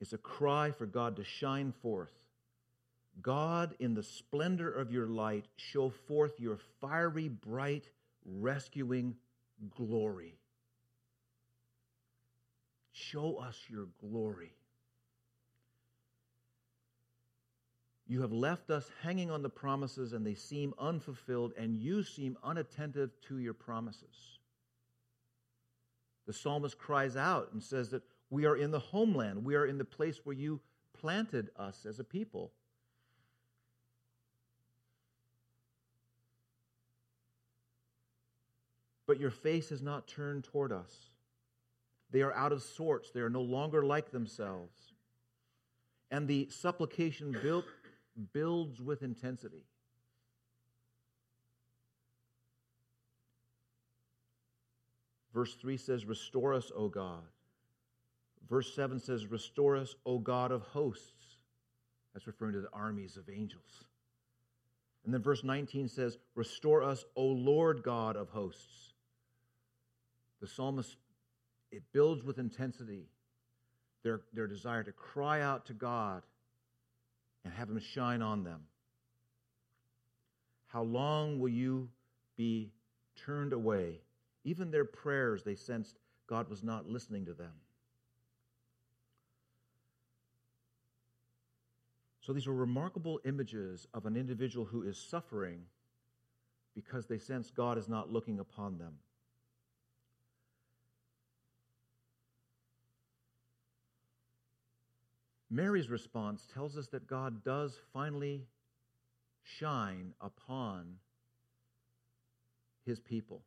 is 0.00 0.14
a 0.14 0.16
cry 0.16 0.70
for 0.70 0.86
God 0.86 1.16
to 1.16 1.24
shine 1.24 1.74
forth. 1.82 2.14
God, 3.20 3.74
in 3.78 3.92
the 3.92 4.02
splendor 4.02 4.72
of 4.72 4.90
your 4.90 5.06
light, 5.06 5.44
show 5.56 5.90
forth 5.90 6.40
your 6.40 6.56
fiery, 6.80 7.28
bright, 7.28 7.90
rescuing 8.24 9.16
glory. 9.76 10.38
Show 12.94 13.36
us 13.36 13.58
your 13.68 13.88
glory. 14.00 14.54
You 18.10 18.22
have 18.22 18.32
left 18.32 18.70
us 18.70 18.90
hanging 19.04 19.30
on 19.30 19.40
the 19.40 19.48
promises, 19.48 20.14
and 20.14 20.26
they 20.26 20.34
seem 20.34 20.74
unfulfilled, 20.80 21.52
and 21.56 21.78
you 21.78 22.02
seem 22.02 22.36
unattentive 22.42 23.12
to 23.28 23.38
your 23.38 23.54
promises. 23.54 24.40
The 26.26 26.32
psalmist 26.32 26.76
cries 26.76 27.16
out 27.16 27.50
and 27.52 27.62
says 27.62 27.90
that 27.90 28.02
we 28.28 28.46
are 28.46 28.56
in 28.56 28.72
the 28.72 28.80
homeland, 28.80 29.44
we 29.44 29.54
are 29.54 29.64
in 29.64 29.78
the 29.78 29.84
place 29.84 30.22
where 30.24 30.34
you 30.34 30.58
planted 30.92 31.50
us 31.56 31.86
as 31.88 32.00
a 32.00 32.04
people. 32.04 32.50
But 39.06 39.20
your 39.20 39.30
face 39.30 39.70
is 39.70 39.82
not 39.82 40.08
turned 40.08 40.42
toward 40.42 40.72
us. 40.72 41.10
They 42.10 42.22
are 42.22 42.34
out 42.34 42.50
of 42.50 42.64
sorts. 42.64 43.12
They 43.12 43.20
are 43.20 43.30
no 43.30 43.42
longer 43.42 43.84
like 43.84 44.10
themselves. 44.10 44.94
And 46.10 46.26
the 46.26 46.48
supplication 46.50 47.36
build, 47.40 47.64
builds 48.32 48.80
with 48.80 49.02
intensity. 49.02 49.64
Verse 55.32 55.54
3 55.54 55.76
says, 55.76 56.06
Restore 56.06 56.54
us, 56.54 56.72
O 56.74 56.88
God. 56.88 57.22
Verse 58.48 58.74
7 58.74 58.98
says, 58.98 59.26
Restore 59.26 59.76
us, 59.76 59.94
O 60.04 60.18
God 60.18 60.50
of 60.50 60.62
hosts. 60.62 61.36
That's 62.12 62.26
referring 62.26 62.54
to 62.54 62.60
the 62.60 62.72
armies 62.72 63.16
of 63.16 63.28
angels. 63.28 63.84
And 65.04 65.14
then 65.14 65.22
verse 65.22 65.44
19 65.44 65.88
says, 65.88 66.18
Restore 66.34 66.82
us, 66.82 67.04
O 67.16 67.24
Lord 67.24 67.82
God 67.82 68.16
of 68.16 68.28
hosts. 68.30 68.94
the 70.40 70.48
psalmist, 70.48 70.96
it 71.70 71.82
builds 71.92 72.24
with 72.24 72.38
intensity 72.38 73.08
their, 74.02 74.22
their 74.32 74.46
desire 74.46 74.82
to 74.82 74.92
cry 74.92 75.42
out 75.42 75.66
to 75.66 75.74
God 75.74 76.22
and 77.44 77.52
have 77.54 77.68
Him 77.68 77.78
shine 77.78 78.22
on 78.22 78.44
them. 78.44 78.60
How 80.68 80.82
long 80.82 81.38
will 81.38 81.48
you 81.48 81.88
be 82.36 82.70
turned 83.16 83.52
away? 83.52 84.00
Even 84.44 84.70
their 84.70 84.84
prayers, 84.84 85.42
they 85.42 85.54
sensed 85.54 85.98
God 86.26 86.48
was 86.48 86.62
not 86.62 86.88
listening 86.88 87.26
to 87.26 87.34
them. 87.34 87.52
So 92.20 92.32
these 92.32 92.46
are 92.46 92.54
remarkable 92.54 93.20
images 93.24 93.88
of 93.92 94.06
an 94.06 94.16
individual 94.16 94.64
who 94.64 94.82
is 94.82 94.96
suffering 94.96 95.62
because 96.74 97.06
they 97.06 97.18
sense 97.18 97.50
God 97.50 97.76
is 97.78 97.88
not 97.88 98.12
looking 98.12 98.38
upon 98.38 98.78
them. 98.78 98.94
Mary's 105.50 105.90
response 105.90 106.46
tells 106.54 106.78
us 106.78 106.86
that 106.88 107.08
God 107.08 107.42
does 107.42 107.76
finally 107.92 108.46
shine 109.42 110.14
upon 110.20 110.96
his 112.86 113.00
people. 113.00 113.42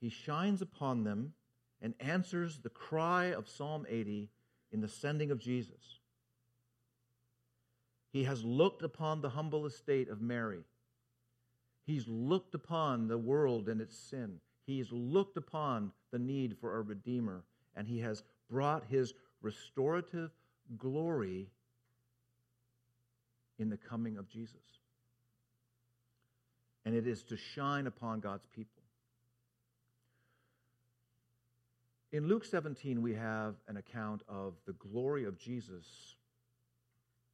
He 0.00 0.08
shines 0.08 0.62
upon 0.62 1.04
them 1.04 1.32
and 1.80 1.94
answers 2.00 2.58
the 2.58 2.70
cry 2.70 3.26
of 3.26 3.48
Psalm 3.48 3.86
80 3.88 4.28
in 4.72 4.80
the 4.80 4.88
sending 4.88 5.30
of 5.30 5.38
Jesus. 5.38 6.00
He 8.12 8.24
has 8.24 8.44
looked 8.44 8.82
upon 8.82 9.20
the 9.20 9.30
humble 9.30 9.66
estate 9.66 10.08
of 10.08 10.20
Mary. 10.20 10.64
He's 11.84 12.08
looked 12.08 12.54
upon 12.54 13.06
the 13.06 13.18
world 13.18 13.68
and 13.68 13.80
its 13.80 13.96
sin. 13.96 14.40
He's 14.66 14.90
looked 14.90 15.36
upon 15.36 15.92
the 16.10 16.18
need 16.18 16.56
for 16.58 16.76
a 16.76 16.82
Redeemer, 16.82 17.44
and 17.76 17.86
he 17.86 18.00
has 18.00 18.24
brought 18.50 18.84
his 18.88 19.14
restorative 19.42 20.30
glory 20.78 21.48
in 23.58 23.70
the 23.70 23.76
coming 23.76 24.18
of 24.18 24.28
Jesus. 24.28 24.60
And 26.84 26.94
it 26.94 27.06
is 27.06 27.22
to 27.24 27.36
shine 27.36 27.86
upon 27.86 28.20
God's 28.20 28.46
people. 28.46 28.82
In 32.12 32.28
Luke 32.28 32.44
17, 32.44 33.02
we 33.02 33.14
have 33.14 33.56
an 33.68 33.76
account 33.76 34.22
of 34.28 34.54
the 34.66 34.72
glory 34.74 35.24
of 35.24 35.38
Jesus 35.38 36.14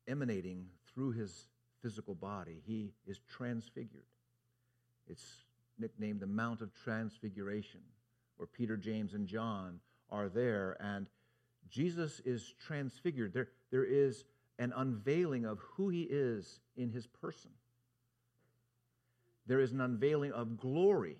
emanating 0.09 0.66
through 0.92 1.12
his 1.12 1.49
physical 1.82 2.14
body. 2.14 2.62
He 2.66 2.92
is 3.06 3.21
transfigured. 3.28 4.06
It's 5.09 5.44
nicknamed 5.78 6.21
the 6.21 6.26
Mount 6.26 6.62
of 6.62 6.73
Transfiguration, 6.73 7.80
where 8.37 8.47
Peter, 8.47 8.76
James, 8.76 9.14
and 9.14 9.26
John 9.26 9.80
are 10.11 10.28
there, 10.28 10.76
and 10.80 11.06
Jesus 11.71 12.21
is 12.25 12.54
transfigured. 12.64 13.33
There, 13.33 13.49
there 13.71 13.85
is 13.85 14.25
an 14.59 14.73
unveiling 14.76 15.45
of 15.45 15.59
who 15.61 15.88
he 15.88 16.02
is 16.02 16.61
in 16.76 16.90
his 16.90 17.07
person. 17.07 17.50
There 19.47 19.61
is 19.61 19.73
an 19.73 19.81
unveiling 19.81 20.33
of 20.33 20.57
glory. 20.57 21.16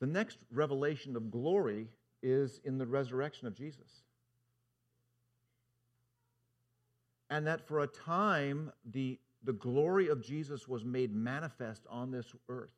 The 0.00 0.06
next 0.06 0.38
revelation 0.52 1.16
of 1.16 1.30
glory 1.30 1.88
is 2.22 2.60
in 2.64 2.78
the 2.78 2.86
resurrection 2.86 3.46
of 3.46 3.54
Jesus. 3.54 4.02
And 7.30 7.46
that 7.46 7.66
for 7.66 7.80
a 7.80 7.86
time, 7.86 8.72
the, 8.90 9.18
the 9.44 9.52
glory 9.52 10.08
of 10.08 10.22
Jesus 10.22 10.66
was 10.66 10.84
made 10.84 11.14
manifest 11.14 11.82
on 11.90 12.10
this 12.10 12.32
earth. 12.48 12.70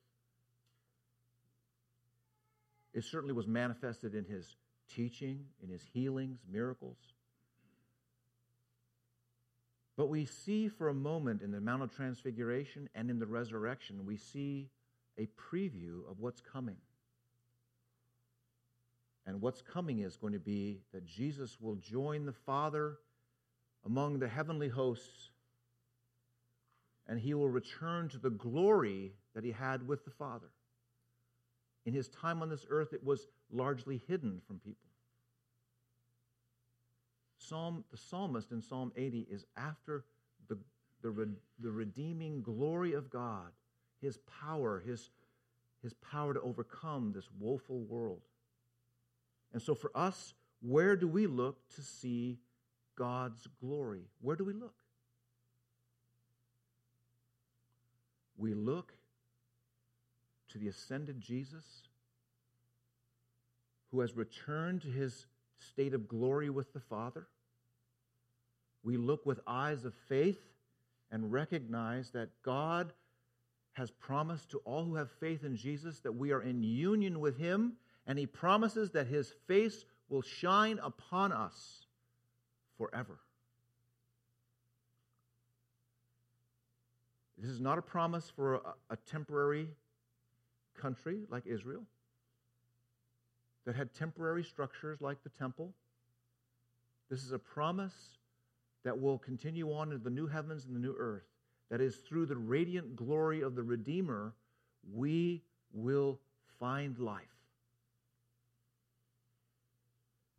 It 2.92 3.04
certainly 3.04 3.34
was 3.34 3.46
manifested 3.46 4.14
in 4.14 4.24
his 4.24 4.56
teaching, 4.94 5.46
in 5.62 5.68
his 5.70 5.82
healings, 5.92 6.40
miracles. 6.50 6.98
But 9.96 10.08
we 10.08 10.24
see 10.24 10.68
for 10.68 10.88
a 10.88 10.94
moment 10.94 11.42
in 11.42 11.50
the 11.50 11.60
Mount 11.60 11.82
of 11.82 11.94
Transfiguration 11.94 12.88
and 12.94 13.10
in 13.10 13.18
the 13.18 13.26
resurrection, 13.26 14.06
we 14.06 14.16
see 14.16 14.70
a 15.18 15.28
preview 15.36 16.10
of 16.10 16.20
what's 16.20 16.40
coming. 16.40 16.76
And 19.26 19.42
what's 19.42 19.60
coming 19.60 20.00
is 20.00 20.16
going 20.16 20.32
to 20.32 20.38
be 20.38 20.80
that 20.92 21.04
Jesus 21.04 21.58
will 21.60 21.76
join 21.76 22.24
the 22.24 22.32
Father 22.32 22.98
among 23.84 24.18
the 24.18 24.28
heavenly 24.28 24.68
hosts, 24.68 25.30
and 27.06 27.20
he 27.20 27.34
will 27.34 27.48
return 27.48 28.08
to 28.08 28.18
the 28.18 28.30
glory 28.30 29.12
that 29.34 29.44
he 29.44 29.52
had 29.52 29.86
with 29.86 30.04
the 30.04 30.10
Father. 30.10 30.50
In 31.86 31.94
his 31.94 32.08
time 32.08 32.42
on 32.42 32.48
this 32.48 32.66
earth, 32.68 32.92
it 32.92 33.04
was 33.04 33.26
largely 33.50 34.02
hidden 34.06 34.40
from 34.46 34.58
people. 34.58 34.90
Psalm, 37.38 37.84
the 37.90 37.96
psalmist 37.96 38.52
in 38.52 38.60
Psalm 38.60 38.92
80 38.96 39.26
is 39.30 39.44
after 39.56 40.04
the, 40.48 40.58
the, 41.02 41.28
the 41.58 41.70
redeeming 41.70 42.42
glory 42.42 42.92
of 42.92 43.10
God, 43.10 43.50
his 44.00 44.18
power, 44.40 44.82
his, 44.86 45.10
his 45.82 45.94
power 45.94 46.34
to 46.34 46.40
overcome 46.40 47.12
this 47.14 47.28
woeful 47.38 47.80
world. 47.80 48.20
And 49.52 49.60
so 49.60 49.74
for 49.74 49.90
us, 49.94 50.34
where 50.60 50.96
do 50.96 51.08
we 51.08 51.26
look 51.26 51.56
to 51.76 51.82
see 51.82 52.38
God's 52.96 53.48
glory? 53.60 54.02
Where 54.20 54.36
do 54.36 54.44
we 54.44 54.52
look? 54.52 54.74
We 58.36 58.54
look 58.54 58.92
to 60.52 60.58
the 60.58 60.68
ascended 60.68 61.20
Jesus 61.20 61.64
who 63.90 64.00
has 64.00 64.16
returned 64.16 64.82
to 64.82 64.88
his 64.88 65.26
state 65.58 65.94
of 65.94 66.08
glory 66.08 66.50
with 66.50 66.72
the 66.72 66.80
Father. 66.80 67.26
We 68.82 68.96
look 68.96 69.26
with 69.26 69.40
eyes 69.46 69.84
of 69.84 69.94
faith 70.08 70.40
and 71.10 71.32
recognize 71.32 72.10
that 72.12 72.30
God 72.42 72.92
has 73.72 73.90
promised 73.90 74.50
to 74.50 74.58
all 74.58 74.84
who 74.84 74.94
have 74.96 75.10
faith 75.20 75.44
in 75.44 75.56
Jesus 75.56 76.00
that 76.00 76.12
we 76.12 76.32
are 76.32 76.42
in 76.42 76.62
union 76.62 77.20
with 77.20 77.38
him, 77.38 77.74
and 78.06 78.18
he 78.18 78.26
promises 78.26 78.90
that 78.92 79.06
his 79.06 79.32
face 79.46 79.84
will 80.08 80.22
shine 80.22 80.78
upon 80.82 81.32
us 81.32 81.86
forever. 82.76 83.18
This 87.38 87.50
is 87.50 87.60
not 87.60 87.78
a 87.78 87.82
promise 87.82 88.30
for 88.34 88.56
a, 88.56 88.60
a 88.90 88.96
temporary 88.96 89.68
country 90.80 91.20
like 91.30 91.46
Israel 91.46 91.82
that 93.66 93.76
had 93.76 93.94
temporary 93.94 94.42
structures 94.42 95.00
like 95.00 95.22
the 95.22 95.30
temple. 95.30 95.72
This 97.10 97.22
is 97.22 97.32
a 97.32 97.38
promise 97.38 98.18
that 98.84 98.98
will 98.98 99.18
continue 99.18 99.72
on 99.72 99.92
into 99.92 100.02
the 100.02 100.10
new 100.10 100.26
heavens 100.26 100.64
and 100.64 100.74
the 100.74 100.80
new 100.80 100.94
earth. 100.98 101.26
That 101.70 101.80
is, 101.80 101.96
through 101.96 102.26
the 102.26 102.36
radiant 102.36 102.96
glory 102.96 103.42
of 103.42 103.54
the 103.54 103.62
Redeemer, 103.62 104.34
we 104.92 105.42
will 105.72 106.18
find 106.58 106.98
life. 106.98 107.22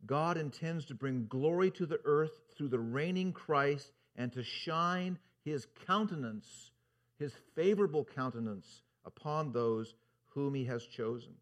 God 0.04 0.36
intends 0.36 0.84
to 0.86 0.94
bring 0.94 1.26
glory 1.26 1.70
to 1.72 1.86
the 1.86 2.00
earth 2.04 2.32
through 2.56 2.68
the 2.68 2.78
reigning 2.78 3.32
Christ 3.32 3.92
and 4.16 4.32
to 4.32 4.42
shine 4.42 5.18
his 5.44 5.66
countenance, 5.86 6.72
his 7.18 7.32
favorable 7.54 8.04
countenance, 8.04 8.82
upon 9.04 9.52
those 9.52 9.94
whom 10.34 10.54
he 10.54 10.64
has 10.64 10.84
chosen. 10.86 11.32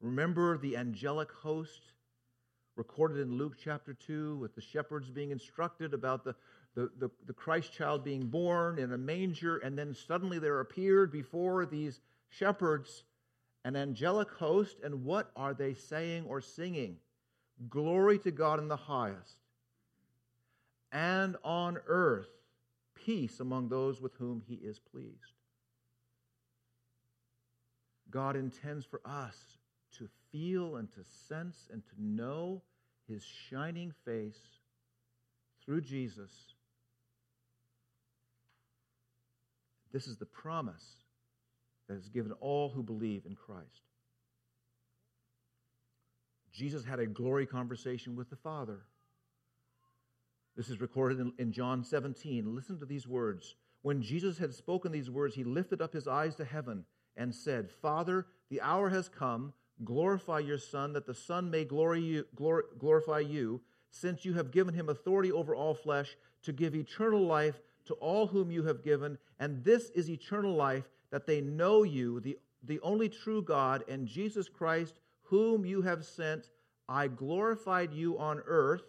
Remember 0.00 0.58
the 0.58 0.76
angelic 0.76 1.30
host 1.30 1.92
recorded 2.76 3.20
in 3.20 3.36
Luke 3.36 3.54
chapter 3.62 3.94
2 3.94 4.36
with 4.36 4.54
the 4.54 4.60
shepherds 4.60 5.10
being 5.10 5.30
instructed 5.30 5.94
about 5.94 6.24
the, 6.24 6.34
the, 6.74 6.90
the, 6.98 7.10
the, 7.26 7.32
Christ 7.32 7.72
child 7.72 8.02
being 8.02 8.26
born 8.26 8.78
in 8.78 8.92
a 8.92 8.98
manger, 8.98 9.58
and 9.58 9.78
then 9.78 9.94
suddenly 9.94 10.38
there 10.38 10.60
appeared 10.60 11.12
before 11.12 11.66
these 11.66 12.00
shepherds 12.30 13.04
an 13.64 13.76
angelic 13.76 14.30
host, 14.30 14.78
and 14.82 15.04
what 15.04 15.30
are 15.36 15.54
they 15.54 15.74
saying 15.74 16.24
or 16.26 16.40
singing? 16.40 16.96
Glory 17.68 18.18
to 18.20 18.30
God 18.30 18.58
in 18.58 18.68
the 18.68 18.76
highest, 18.76 19.36
and 20.90 21.36
on 21.44 21.78
earth 21.86 22.28
peace 22.94 23.38
among 23.38 23.68
those 23.68 24.00
with 24.00 24.14
whom 24.14 24.42
he 24.48 24.54
is 24.54 24.78
pleased. 24.78 25.41
God 28.12 28.36
intends 28.36 28.84
for 28.84 29.00
us 29.04 29.36
to 29.98 30.08
feel 30.30 30.76
and 30.76 30.90
to 30.92 31.00
sense 31.28 31.68
and 31.72 31.82
to 31.84 31.94
know 31.98 32.62
his 33.08 33.24
shining 33.24 33.92
face 34.04 34.38
through 35.64 35.80
Jesus. 35.80 36.30
This 39.92 40.06
is 40.06 40.16
the 40.16 40.26
promise 40.26 40.84
that 41.88 41.96
is 41.96 42.08
given 42.08 42.32
all 42.32 42.70
who 42.70 42.82
believe 42.82 43.24
in 43.26 43.34
Christ. 43.34 43.82
Jesus 46.52 46.84
had 46.84 47.00
a 47.00 47.06
glory 47.06 47.46
conversation 47.46 48.14
with 48.14 48.28
the 48.30 48.36
Father. 48.36 48.80
This 50.54 50.68
is 50.68 50.80
recorded 50.82 51.18
in, 51.18 51.32
in, 51.38 51.50
John 51.50 51.82
17. 51.82 52.54
Listen 52.54 52.78
to 52.78 52.84
these 52.84 53.08
words. 53.08 53.56
When 53.80 54.02
Jesus 54.02 54.36
had 54.36 54.52
spoken 54.52 54.92
these 54.92 55.10
words, 55.10 55.34
he 55.34 55.44
lifted 55.44 55.80
up 55.80 55.94
his 55.94 56.06
eyes 56.06 56.34
to 56.36 56.44
heaven 56.44 56.84
and 57.16 57.34
said, 57.34 57.70
Father, 57.70 58.26
the 58.50 58.60
hour 58.60 58.90
has 58.90 59.08
come. 59.08 59.52
Glorify 59.84 60.38
your 60.38 60.58
Son, 60.58 60.92
that 60.92 61.06
the 61.06 61.14
Son 61.14 61.50
may 61.50 61.66
you, 61.70 62.26
glorify 62.78 63.18
you, 63.20 63.60
since 63.90 64.24
you 64.24 64.34
have 64.34 64.50
given 64.50 64.74
him 64.74 64.88
authority 64.88 65.32
over 65.32 65.54
all 65.54 65.74
flesh 65.74 66.16
to 66.42 66.52
give 66.52 66.74
eternal 66.74 67.24
life 67.24 67.60
to 67.86 67.94
all 67.94 68.26
whom 68.26 68.50
you 68.50 68.64
have 68.64 68.84
given. 68.84 69.18
And 69.40 69.64
this 69.64 69.90
is 69.90 70.08
eternal 70.08 70.54
life, 70.54 70.84
that 71.10 71.26
they 71.26 71.40
know 71.40 71.82
you, 71.82 72.20
the, 72.20 72.38
the 72.62 72.80
only 72.80 73.08
true 73.08 73.42
God, 73.42 73.84
and 73.88 74.06
Jesus 74.06 74.48
Christ, 74.48 74.94
whom 75.22 75.64
you 75.64 75.82
have 75.82 76.04
sent. 76.04 76.50
I 76.88 77.08
glorified 77.08 77.92
you 77.92 78.18
on 78.18 78.42
earth, 78.46 78.82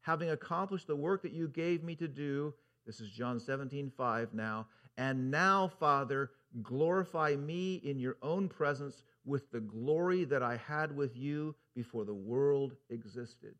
having 0.00 0.30
accomplished 0.30 0.86
the 0.86 0.96
work 0.96 1.22
that 1.22 1.32
you 1.32 1.48
gave 1.48 1.82
me 1.82 1.94
to 1.96 2.08
do. 2.08 2.54
This 2.86 3.00
is 3.00 3.10
John 3.10 3.38
17, 3.38 3.92
5 3.96 4.34
now. 4.34 4.66
And 4.96 5.30
now, 5.30 5.68
Father, 5.78 6.30
glorify 6.60 7.34
me 7.36 7.76
in 7.76 7.98
your 7.98 8.16
own 8.22 8.48
presence 8.48 9.02
with 9.24 9.50
the 9.50 9.60
glory 9.60 10.24
that 10.24 10.42
I 10.42 10.56
had 10.56 10.94
with 10.94 11.16
you 11.16 11.54
before 11.74 12.04
the 12.04 12.14
world 12.14 12.74
existed. 12.90 13.54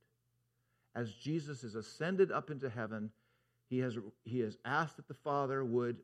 As 0.94 1.12
Jesus 1.14 1.64
is 1.64 1.74
ascended 1.74 2.30
up 2.30 2.50
into 2.50 2.68
heaven, 2.68 3.10
he 3.68 3.78
has, 3.78 3.96
he 4.24 4.40
has 4.40 4.58
asked 4.64 4.96
that 4.96 5.08
the 5.08 5.14
Father 5.14 5.64
would 5.64 5.96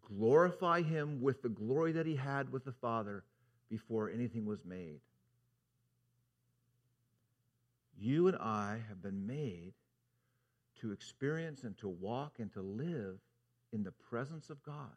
glorify 0.00 0.82
him 0.82 1.20
with 1.20 1.42
the 1.42 1.48
glory 1.48 1.92
that 1.92 2.06
he 2.06 2.16
had 2.16 2.50
with 2.50 2.64
the 2.64 2.72
Father 2.72 3.24
before 3.68 4.08
anything 4.08 4.46
was 4.46 4.64
made. 4.64 5.00
You 7.98 8.28
and 8.28 8.36
I 8.38 8.80
have 8.88 9.02
been 9.02 9.26
made 9.26 9.74
to 10.80 10.92
experience 10.92 11.62
and 11.62 11.76
to 11.78 11.88
walk 11.88 12.36
and 12.38 12.52
to 12.54 12.62
live 12.62 13.18
in 13.72 13.84
the 13.84 13.92
presence 13.92 14.50
of 14.50 14.62
God 14.62 14.90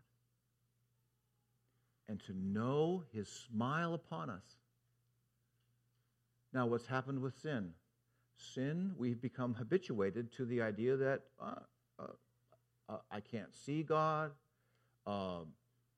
and 2.07 2.19
to 2.25 2.33
know 2.33 3.03
his 3.11 3.27
smile 3.27 3.93
upon 3.93 4.29
us. 4.29 4.43
Now, 6.53 6.67
what's 6.67 6.87
happened 6.87 7.21
with 7.21 7.37
sin? 7.41 7.71
Sin, 8.37 8.93
we've 8.97 9.21
become 9.21 9.53
habituated 9.53 10.31
to 10.33 10.45
the 10.45 10.61
idea 10.61 10.95
that 10.97 11.21
uh, 11.41 11.55
uh, 11.99 12.07
uh, 12.89 12.97
I 13.11 13.19
can't 13.19 13.53
see 13.53 13.83
God. 13.83 14.31
Um, 15.07 15.47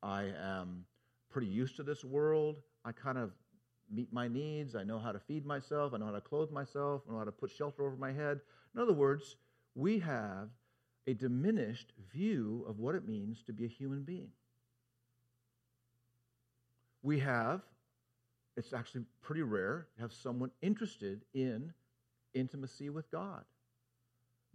I 0.02 0.32
am 0.42 0.86
pretty 1.30 1.48
used 1.48 1.76
to 1.78 1.84
this 1.84 2.04
world. 2.04 2.58
I 2.86 2.92
kind 2.92 3.18
of 3.18 3.32
meet 3.92 4.12
my 4.12 4.28
needs. 4.28 4.76
I 4.76 4.84
know 4.84 5.00
how 5.00 5.12
to 5.12 5.20
feed 5.20 5.46
myself. 5.46 5.94
I 5.94 5.98
know 5.98 6.06
how 6.06 6.12
to 6.12 6.22
clothe 6.22 6.52
myself. 6.52 7.02
I 7.08 7.12
know 7.12 7.20
how 7.20 7.26
to 7.26 7.32
put 7.32 7.52
shelter 7.52 7.86
over 7.86 7.96
my 7.96 8.12
head. 8.12 8.40
In 8.76 8.82
other 8.82 8.94
words, 8.94 9.36
we 9.76 10.00
have 10.00 10.50
a 11.08 11.14
diminished 11.14 11.94
view 12.12 12.66
of 12.68 12.80
what 12.80 12.96
it 12.96 13.08
means 13.08 13.44
to 13.44 13.54
be 13.54 13.66
a 13.66 13.70
human 13.70 14.04
being. 14.04 14.30
We 17.04 17.20
have, 17.20 17.62
it's 18.56 18.74
actually 18.74 19.04
pretty 19.22 19.44
rare, 19.44 19.88
to 19.96 20.02
have 20.02 20.12
someone 20.12 20.52
interested 20.62 21.22
in 21.34 21.74
intimacy 22.34 22.90
with 22.90 23.10
God. 23.12 23.44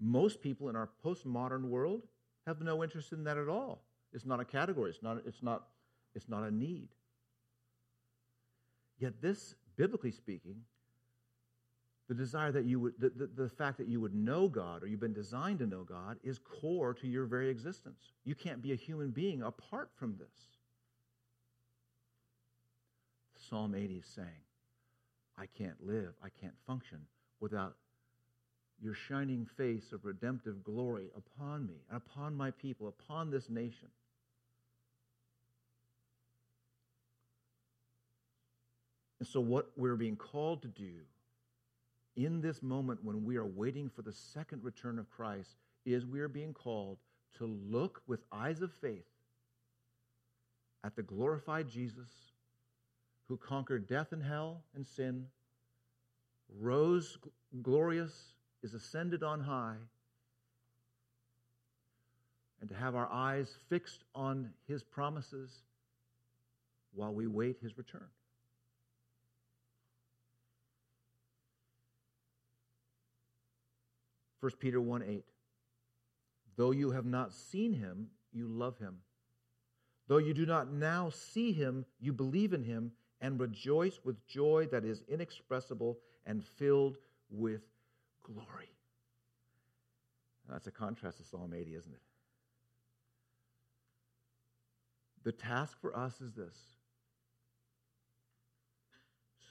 Most 0.01 0.41
people 0.41 0.69
in 0.69 0.77
our 0.77 0.89
postmodern 1.05 1.65
world 1.65 2.03
have 2.47 2.61
no 2.61 2.83
interest 2.83 3.13
in 3.13 3.25
that 3.25 3.39
at 3.39 3.49
all. 3.49 3.85
It's 4.13 4.27
not 4.27 4.41
a 4.41 4.45
category, 4.45 4.91
it's 4.91 5.03
not, 5.03 5.19
it's 5.27 5.43
not, 5.43 5.65
it's 6.15 6.29
not 6.29 6.43
a 6.43 6.51
need. 6.51 6.89
Yet, 8.99 9.21
this, 9.21 9.55
biblically 9.77 10.13
speaking, 10.13 10.57
the 12.09 12.15
desire 12.15 12.53
that 12.53 12.65
you 12.65 12.79
would, 12.81 12.95
the, 12.99 13.11
the, 13.11 13.27
the, 13.45 13.49
fact 13.49 13.79
that 13.79 13.89
you 13.89 14.01
would 14.01 14.15
know 14.15 14.49
God 14.49 14.83
or 14.83 14.87
you've 14.87 15.01
been 15.01 15.15
designed 15.15 15.61
to 15.61 15.67
know 15.67 15.83
God 15.83 16.19
is 16.23 16.39
core 16.39 16.93
to 16.95 17.07
your 17.07 17.25
very 17.25 17.49
existence. 17.49 18.13
You 18.25 18.35
can't 18.35 18.61
be 18.61 18.73
a 18.73 18.77
human 18.77 19.11
being 19.11 19.43
apart 19.43 19.91
from 19.95 20.17
this. 20.19 20.59
Psalm 23.49 23.75
80 23.75 23.95
is 23.95 24.07
saying, 24.07 24.29
I 25.39 25.47
can't 25.47 25.87
live, 25.87 26.15
I 26.23 26.29
can't 26.41 26.55
function 26.67 26.99
without 27.41 27.75
your 28.81 28.95
shining 28.95 29.47
face 29.57 29.93
of 29.93 30.05
redemptive 30.05 30.65
glory 30.65 31.11
upon 31.17 31.67
me, 31.67 31.75
and 31.89 31.97
upon 31.97 32.35
my 32.35 32.51
people, 32.51 32.89
upon 32.89 33.31
this 33.31 33.49
nation. 33.49 33.89
And 39.21 39.29
so, 39.29 39.41
what 39.41 39.71
we're 39.77 39.95
being 39.95 40.17
called 40.17 40.63
to 40.63 40.69
do 40.69 40.95
in 42.17 42.41
this 42.41 42.61
moment 42.61 43.05
when 43.05 43.25
we 43.25 43.37
are 43.37 43.47
waiting 43.47 43.89
for 43.89 44.03
the 44.03 44.13
second 44.13 44.65
return 44.65 44.99
of 44.99 45.09
Christ 45.11 45.57
is 45.87 46.05
we 46.05 46.21
are 46.21 46.29
being 46.29 46.53
called 46.53 46.99
to 47.39 47.47
look 47.47 48.03
with 48.07 48.21
eyes 48.33 48.61
of 48.63 48.73
faith 48.81 49.07
at 50.85 50.97
the 50.97 51.03
glorified 51.03 51.69
Jesus 51.69 52.09
who 53.33 53.39
conquered 53.39 53.87
death 53.87 54.13
and 54.13 54.23
hell 54.23 54.63
and 54.75 54.87
sin, 54.87 55.25
rose 56.61 57.17
glorious 57.63 58.35
is 58.63 58.75
ascended 58.75 59.23
on 59.23 59.41
high, 59.41 59.77
and 62.61 62.69
to 62.69 62.77
have 62.77 62.95
our 62.95 63.11
eyes 63.11 63.57
fixed 63.71 64.05
on 64.15 64.51
his 64.69 64.83
promises 64.83 65.63
while 66.93 67.15
we 67.15 67.27
wait 67.27 67.57
his 67.63 67.79
return. 67.79 68.07
First 74.43 74.59
Peter 74.59 74.79
1 74.79 75.03
8. 75.05 75.25
Though 76.57 76.73
you 76.73 76.91
have 76.91 77.07
not 77.07 77.33
seen 77.33 77.73
him, 77.73 78.09
you 78.31 78.47
love 78.47 78.77
him. 78.77 78.99
Though 80.07 80.19
you 80.19 80.35
do 80.35 80.45
not 80.45 80.71
now 80.71 81.09
see 81.09 81.53
him, 81.53 81.87
you 81.99 82.13
believe 82.13 82.53
in 82.53 82.65
him 82.65 82.93
and 83.23 83.41
rejoice 83.41 84.01
with 84.05 84.27
joy 84.27 84.69
that 84.73 84.85
is 84.85 85.03
inexpressible 85.09 85.97
and 86.27 86.45
filled 86.45 86.99
with 87.31 87.63
glory. 88.23 88.69
That's 90.51 90.67
a 90.67 90.73
contrast 90.73 91.19
to 91.19 91.25
Psalm 91.25 91.55
80, 91.57 91.77
isn't 91.77 91.93
it? 91.93 92.01
The 95.25 95.33
task 95.33 95.81
for 95.81 95.97
us 95.97 96.21
is 96.21 96.35
this 96.35 96.57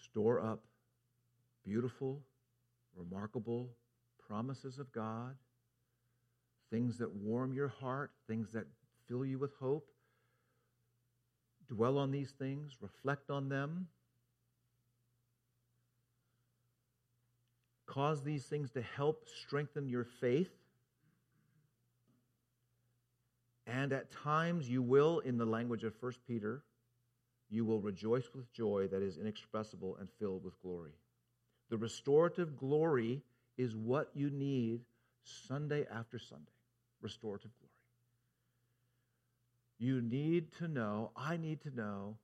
store 0.03 0.41
up 0.41 0.65
beautiful, 1.63 2.21
remarkable 2.93 3.69
promises 4.27 4.79
of 4.79 4.91
God, 4.91 5.35
things 6.69 6.97
that 6.97 7.13
warm 7.13 7.53
your 7.53 7.69
heart, 7.69 8.11
things 8.27 8.51
that 8.51 8.65
fill 9.07 9.25
you 9.25 9.39
with 9.39 9.53
hope. 9.61 9.87
Dwell 11.71 11.97
on 11.97 12.11
these 12.11 12.31
things, 12.31 12.75
reflect 12.81 13.29
on 13.29 13.47
them, 13.47 13.87
cause 17.85 18.23
these 18.23 18.43
things 18.43 18.69
to 18.71 18.81
help 18.81 19.25
strengthen 19.45 19.87
your 19.87 20.03
faith. 20.03 20.51
And 23.65 23.93
at 23.93 24.11
times 24.11 24.69
you 24.69 24.81
will, 24.81 25.19
in 25.19 25.37
the 25.37 25.45
language 25.45 25.85
of 25.85 25.93
1 26.01 26.11
Peter, 26.27 26.61
you 27.49 27.63
will 27.63 27.79
rejoice 27.79 28.29
with 28.35 28.51
joy 28.51 28.87
that 28.91 29.01
is 29.01 29.17
inexpressible 29.17 29.95
and 29.97 30.09
filled 30.19 30.43
with 30.43 30.61
glory. 30.61 30.91
The 31.69 31.77
restorative 31.77 32.57
glory 32.57 33.21
is 33.57 33.77
what 33.77 34.09
you 34.13 34.29
need 34.29 34.81
Sunday 35.23 35.85
after 35.89 36.19
Sunday. 36.19 36.51
Restorative 37.01 37.51
glory. 37.59 37.70
You 39.81 39.99
need 39.99 40.53
to 40.59 40.67
know, 40.67 41.09
I 41.17 41.37
need 41.37 41.61
to 41.61 41.75
know, 41.75 42.17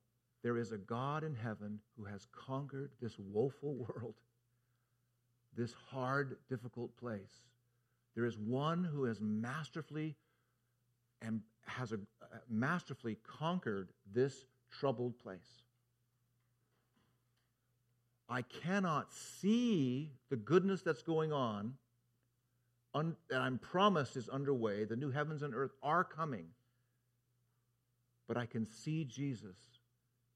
there 0.43 0.57
is 0.57 0.71
a 0.71 0.77
God 0.77 1.23
in 1.23 1.33
heaven 1.33 1.79
who 1.97 2.05
has 2.05 2.27
conquered 2.31 2.91
this 3.01 3.17
woeful 3.17 3.73
world 3.89 4.13
this 5.57 5.73
hard, 5.89 6.37
difficult 6.49 6.95
place. 6.97 7.41
There 8.15 8.25
is 8.25 8.37
one 8.37 8.83
who 8.83 9.05
has 9.05 9.19
masterfully 9.19 10.15
and 11.21 11.41
has 11.65 11.91
a, 11.91 11.95
uh, 11.95 12.37
masterfully 12.47 13.17
conquered 13.27 13.89
this 14.13 14.45
troubled 14.71 15.17
place. 15.17 15.63
I 18.29 18.43
cannot 18.43 19.11
see 19.13 20.11
the 20.29 20.35
goodness 20.35 20.81
that's 20.81 21.01
going 21.01 21.33
on 21.33 21.73
un, 22.93 23.15
that 23.29 23.41
I'm 23.41 23.57
promised 23.57 24.15
is 24.15 24.29
underway. 24.29 24.83
The 24.83 24.95
new 24.95 25.11
heavens 25.11 25.41
and 25.41 25.55
earth 25.55 25.71
are 25.81 26.03
coming. 26.03 26.47
But 28.27 28.37
I 28.37 28.45
can 28.45 28.65
see 28.65 29.05
Jesus 29.05 29.55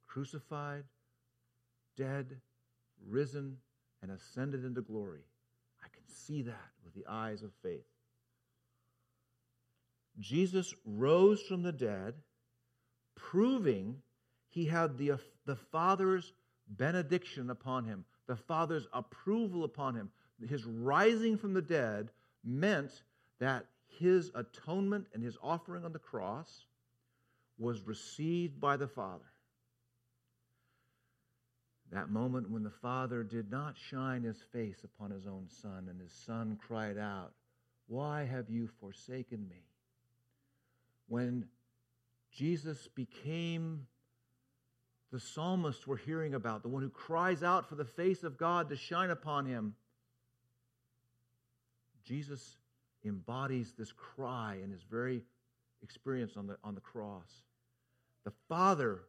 crucified, 0.07 0.83
dead, 1.97 2.39
risen, 3.07 3.57
and 4.01 4.11
ascended 4.11 4.65
into 4.65 4.81
glory. 4.81 5.21
I 5.83 5.87
can 5.89 6.03
see 6.07 6.41
that 6.43 6.69
with 6.83 6.93
the 6.93 7.05
eyes 7.09 7.43
of 7.43 7.51
faith. 7.63 7.85
Jesus 10.19 10.73
rose 10.85 11.41
from 11.41 11.63
the 11.63 11.71
dead, 11.71 12.15
proving 13.15 13.95
he 14.49 14.65
had 14.65 14.97
the, 14.97 15.13
the 15.45 15.55
Father's 15.55 16.33
benediction 16.67 17.49
upon 17.49 17.85
him, 17.85 18.05
the 18.27 18.35
Father's 18.35 18.87
approval 18.93 19.63
upon 19.63 19.95
him. 19.95 20.09
His 20.47 20.65
rising 20.65 21.37
from 21.37 21.53
the 21.53 21.61
dead 21.61 22.11
meant 22.43 23.03
that 23.39 23.65
his 23.87 24.31
atonement 24.35 25.07
and 25.13 25.23
his 25.23 25.37
offering 25.41 25.85
on 25.85 25.93
the 25.93 25.99
cross 25.99 26.65
was 27.61 27.85
received 27.85 28.59
by 28.59 28.75
the 28.75 28.87
Father. 28.87 29.23
That 31.91 32.09
moment 32.09 32.49
when 32.49 32.63
the 32.63 32.71
Father 32.71 33.23
did 33.23 33.51
not 33.51 33.75
shine 33.77 34.23
his 34.23 34.41
face 34.51 34.83
upon 34.83 35.11
his 35.11 35.27
own 35.27 35.47
Son, 35.61 35.87
and 35.89 36.01
his 36.01 36.11
Son 36.11 36.57
cried 36.67 36.97
out, 36.97 37.33
Why 37.87 38.23
have 38.23 38.49
you 38.49 38.67
forsaken 38.79 39.47
me? 39.47 39.63
When 41.07 41.45
Jesus 42.31 42.87
became 42.95 43.85
the 45.11 45.19
psalmist 45.19 45.85
we're 45.85 45.97
hearing 45.97 46.33
about, 46.33 46.63
the 46.63 46.69
one 46.69 46.81
who 46.81 46.89
cries 46.89 47.43
out 47.43 47.67
for 47.67 47.75
the 47.75 47.85
face 47.85 48.23
of 48.23 48.37
God 48.37 48.69
to 48.69 48.77
shine 48.77 49.09
upon 49.09 49.45
him. 49.45 49.75
Jesus 52.05 52.55
embodies 53.03 53.73
this 53.77 53.91
cry 53.91 54.57
in 54.63 54.71
his 54.71 54.81
very 54.89 55.21
experience 55.83 56.37
on 56.37 56.47
the, 56.47 56.57
on 56.63 56.73
the 56.75 56.81
cross. 56.81 57.43
The 58.23 58.33
Father 58.47 59.03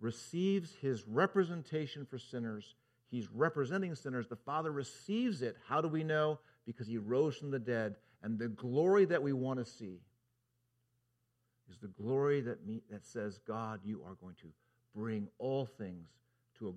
receives 0.00 0.74
his 0.80 1.06
representation 1.06 2.06
for 2.06 2.18
sinners. 2.18 2.74
He's 3.10 3.28
representing 3.30 3.94
sinners. 3.94 4.28
The 4.28 4.36
Father 4.36 4.70
receives 4.70 5.42
it. 5.42 5.56
How 5.66 5.80
do 5.80 5.88
we 5.88 6.04
know? 6.04 6.38
Because 6.66 6.86
he 6.86 6.98
rose 6.98 7.36
from 7.36 7.50
the 7.50 7.58
dead. 7.58 7.96
And 8.22 8.38
the 8.38 8.48
glory 8.48 9.04
that 9.06 9.22
we 9.22 9.32
want 9.32 9.58
to 9.58 9.64
see 9.64 10.00
is 11.70 11.78
the 11.78 11.88
glory 11.88 12.40
that, 12.42 12.66
me, 12.66 12.82
that 12.90 13.04
says, 13.04 13.38
God, 13.46 13.80
you 13.84 14.02
are 14.06 14.14
going 14.14 14.34
to 14.42 14.48
bring 14.94 15.28
all 15.38 15.66
things 15.66 16.08
to 16.58 16.68
a 16.68 16.72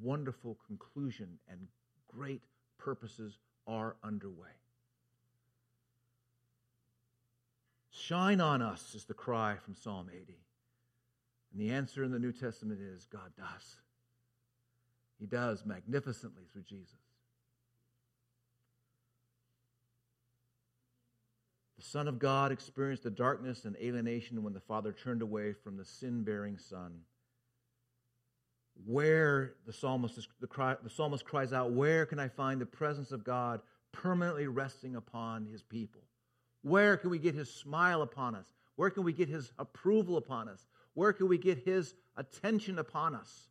wonderful 0.00 0.58
conclusion, 0.66 1.38
and 1.48 1.68
great 2.08 2.42
purposes 2.78 3.38
are 3.66 3.96
underway. 4.02 4.48
Shine 7.90 8.40
on 8.40 8.62
us 8.62 8.94
is 8.94 9.04
the 9.04 9.14
cry 9.14 9.56
from 9.56 9.74
Psalm 9.74 10.08
80. 10.12 10.38
And 11.52 11.60
the 11.60 11.70
answer 11.70 12.04
in 12.04 12.12
the 12.12 12.18
New 12.18 12.32
Testament 12.32 12.80
is 12.80 13.06
God 13.06 13.32
does. 13.36 13.76
He 15.18 15.26
does 15.26 15.66
magnificently 15.66 16.44
through 16.52 16.62
Jesus. 16.62 16.96
The 21.76 21.86
Son 21.86 22.08
of 22.08 22.18
God 22.18 22.52
experienced 22.52 23.04
the 23.04 23.10
darkness 23.10 23.64
and 23.64 23.74
alienation 23.76 24.42
when 24.42 24.52
the 24.52 24.60
Father 24.60 24.92
turned 24.92 25.22
away 25.22 25.54
from 25.54 25.76
the 25.76 25.84
sin 25.84 26.24
bearing 26.24 26.58
Son. 26.58 27.00
Where 28.86 29.54
the 29.66 29.72
psalmist, 29.72 30.28
the, 30.40 30.46
cry, 30.46 30.76
the 30.82 30.90
psalmist 30.90 31.24
cries 31.24 31.52
out, 31.52 31.72
Where 31.72 32.06
can 32.06 32.18
I 32.18 32.28
find 32.28 32.60
the 32.60 32.66
presence 32.66 33.12
of 33.12 33.24
God 33.24 33.60
permanently 33.92 34.46
resting 34.46 34.96
upon 34.96 35.46
his 35.46 35.62
people? 35.62 36.02
Where 36.62 36.96
can 36.96 37.10
we 37.10 37.18
get 37.18 37.34
his 37.34 37.52
smile 37.52 38.02
upon 38.02 38.34
us? 38.34 38.46
Where 38.76 38.90
can 38.90 39.02
we 39.02 39.12
get 39.12 39.28
his 39.28 39.50
approval 39.58 40.16
upon 40.16 40.48
us? 40.48 40.66
Where 40.94 41.12
can 41.12 41.28
we 41.28 41.38
get 41.38 41.58
his 41.58 41.94
attention 42.16 42.78
upon 42.78 43.14
us? 43.14 43.48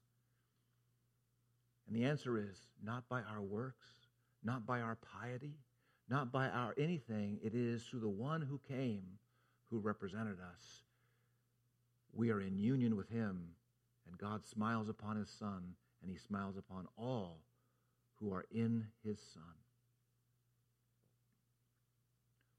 And 1.87 1.95
the 1.95 2.05
answer 2.05 2.37
is 2.37 2.57
not 2.83 3.09
by 3.09 3.21
our 3.21 3.41
works, 3.41 3.87
not 4.43 4.65
by 4.65 4.81
our 4.81 4.97
piety, 4.97 5.55
not 6.09 6.31
by 6.31 6.49
our 6.49 6.75
anything. 6.77 7.39
It 7.43 7.55
is 7.55 7.83
through 7.83 8.01
the 8.01 8.09
one 8.09 8.41
who 8.41 8.59
came, 8.67 9.03
who 9.69 9.79
represented 9.79 10.37
us. 10.39 10.83
We 12.13 12.31
are 12.31 12.41
in 12.41 12.57
union 12.57 12.95
with 12.95 13.09
him, 13.09 13.49
and 14.07 14.17
God 14.17 14.45
smiles 14.45 14.89
upon 14.89 15.17
his 15.17 15.29
Son, 15.29 15.75
and 16.01 16.11
he 16.11 16.17
smiles 16.17 16.57
upon 16.57 16.87
all 16.97 17.39
who 18.15 18.33
are 18.33 18.45
in 18.51 18.87
his 19.03 19.19
Son. 19.33 19.43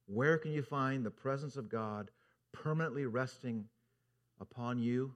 Where 0.07 0.39
can 0.39 0.53
you 0.53 0.63
find 0.63 1.05
the 1.05 1.11
presence 1.11 1.57
of 1.57 1.69
God 1.69 2.11
permanently 2.53 3.07
resting 3.07 3.67
upon 4.41 4.79
you? 4.79 5.13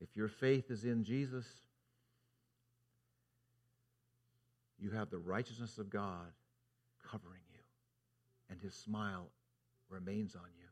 If 0.00 0.16
your 0.16 0.28
faith 0.28 0.70
is 0.70 0.84
in 0.84 1.02
Jesus, 1.02 1.46
you 4.78 4.90
have 4.90 5.10
the 5.10 5.18
righteousness 5.18 5.78
of 5.78 5.90
God 5.90 6.32
covering 7.10 7.42
you, 7.52 7.60
and 8.50 8.60
his 8.60 8.74
smile 8.74 9.26
remains 9.88 10.36
on 10.36 10.48
you. 10.56 10.68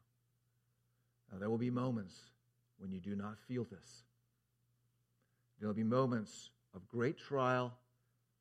Now, 1.33 1.39
there 1.39 1.51
will 1.51 1.59
be 1.59 1.71
moments 1.71 2.15
when 2.79 2.93
you 2.93 3.01
do 3.01 3.17
not 3.17 3.37
feel 3.49 3.65
this. 3.65 4.05
There 5.59 5.67
will 5.69 5.75
be 5.75 5.83
moments 5.83 6.51
of 6.75 6.87
great 6.87 7.19
trial, 7.19 7.73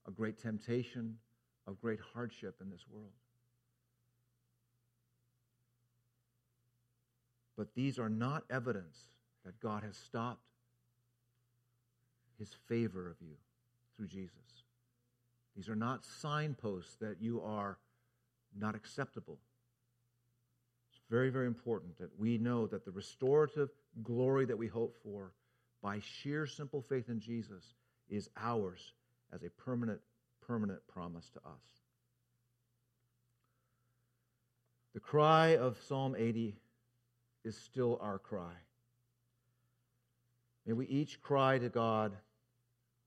of 0.05 0.15
great 0.15 0.38
temptation, 0.38 1.17
of 1.65 1.81
great 1.81 1.99
hardship 2.13 2.58
in 2.62 2.69
this 2.69 2.86
world. 2.91 3.10
But 7.57 7.73
these 7.73 7.99
are 7.99 8.09
not 8.09 8.43
evidence 8.49 8.97
that 9.45 9.59
God 9.59 9.83
has 9.83 9.95
stopped 9.95 10.41
his 12.37 12.49
favor 12.67 13.09
of 13.09 13.15
you 13.21 13.35
through 13.95 14.07
Jesus. 14.07 14.63
These 15.55 15.69
are 15.69 15.75
not 15.75 16.03
signposts 16.03 16.95
that 16.95 17.21
you 17.21 17.41
are 17.41 17.77
not 18.57 18.75
acceptable. 18.75 19.37
It's 20.91 20.99
very, 21.09 21.29
very 21.29 21.47
important 21.47 21.97
that 21.99 22.09
we 22.17 22.37
know 22.37 22.67
that 22.67 22.83
the 22.83 22.91
restorative 22.91 23.69
glory 24.03 24.45
that 24.45 24.57
we 24.57 24.67
hope 24.67 24.95
for 25.01 25.31
by 25.81 25.99
sheer 25.99 26.45
simple 26.45 26.81
faith 26.81 27.09
in 27.09 27.19
Jesus 27.19 27.75
is 28.09 28.29
ours 28.37 28.93
as 29.33 29.43
a 29.43 29.49
permanent, 29.49 30.01
permanent 30.45 30.85
promise 30.87 31.29
to 31.31 31.39
us. 31.39 31.63
The 34.93 34.99
cry 34.99 35.57
of 35.57 35.77
Psalm 35.87 36.15
80 36.17 36.55
is 37.45 37.55
still 37.55 37.97
our 38.01 38.19
cry. 38.19 38.53
May 40.65 40.73
we 40.73 40.88
each 40.88 41.21
cry 41.21 41.60
to 41.60 41.69
God, 41.69 42.12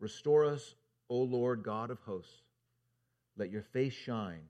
Restore 0.00 0.44
us, 0.44 0.74
O 1.08 1.16
Lord 1.16 1.62
God 1.62 1.90
of 1.90 2.00
hosts. 2.00 2.42
Let 3.36 3.50
your 3.50 3.62
face 3.62 3.92
shine 3.92 4.48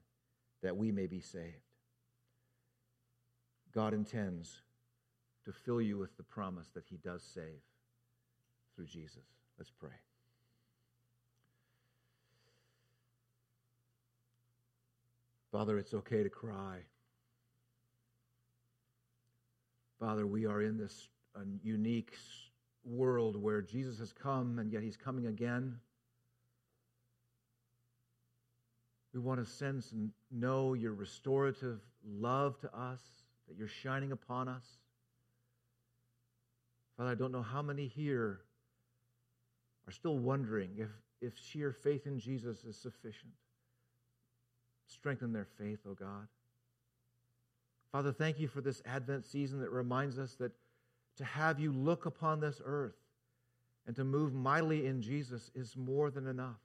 that 0.62 0.76
we 0.76 0.92
may 0.92 1.06
be 1.06 1.20
saved. 1.20 1.54
God 3.72 3.94
intends 3.94 4.62
to 5.44 5.52
fill 5.52 5.80
you 5.80 5.98
with 5.98 6.16
the 6.16 6.22
promise 6.22 6.68
that 6.74 6.84
he 6.88 6.96
does 6.96 7.22
save 7.22 7.62
through 8.74 8.86
Jesus. 8.86 9.24
Let's 9.56 9.70
pray. 9.70 9.90
Father, 15.50 15.78
it's 15.78 15.94
okay 15.94 16.22
to 16.22 16.28
cry. 16.28 16.80
Father, 19.98 20.26
we 20.26 20.46
are 20.46 20.62
in 20.62 20.78
this 20.78 21.08
unique 21.62 22.12
world 22.84 23.36
where 23.36 23.60
Jesus 23.60 23.98
has 23.98 24.12
come 24.12 24.58
and 24.58 24.72
yet 24.72 24.82
he's 24.82 24.96
coming 24.96 25.26
again. 25.26 25.76
We 29.12 29.20
want 29.20 29.44
to 29.44 29.50
sense 29.50 29.92
and 29.92 30.10
know 30.30 30.74
your 30.74 30.92
restorative 30.92 31.80
love 32.06 32.58
to 32.60 32.74
us, 32.76 33.00
that 33.48 33.56
you're 33.56 33.66
shining 33.66 34.12
upon 34.12 34.48
us. 34.48 34.64
Father, 36.96 37.10
I 37.10 37.14
don't 37.14 37.32
know 37.32 37.42
how 37.42 37.62
many 37.62 37.86
here 37.86 38.40
are 39.88 39.92
still 39.92 40.18
wondering 40.18 40.70
if, 40.76 40.88
if 41.20 41.32
sheer 41.38 41.72
faith 41.72 42.06
in 42.06 42.20
Jesus 42.20 42.64
is 42.64 42.76
sufficient. 42.76 43.32
Strengthen 44.86 45.32
their 45.32 45.46
faith, 45.58 45.80
O 45.86 45.90
oh 45.90 45.94
God. 45.94 46.28
Father, 47.92 48.12
thank 48.12 48.38
you 48.38 48.48
for 48.48 48.60
this 48.60 48.82
Advent 48.84 49.24
season 49.24 49.60
that 49.60 49.70
reminds 49.70 50.18
us 50.18 50.34
that 50.34 50.52
to 51.16 51.24
have 51.24 51.58
you 51.58 51.72
look 51.72 52.06
upon 52.06 52.40
this 52.40 52.60
earth 52.64 52.96
and 53.86 53.96
to 53.96 54.04
move 54.04 54.34
mightily 54.34 54.86
in 54.86 55.00
Jesus 55.00 55.50
is 55.54 55.76
more 55.76 56.10
than 56.10 56.26
enough. 56.26 56.60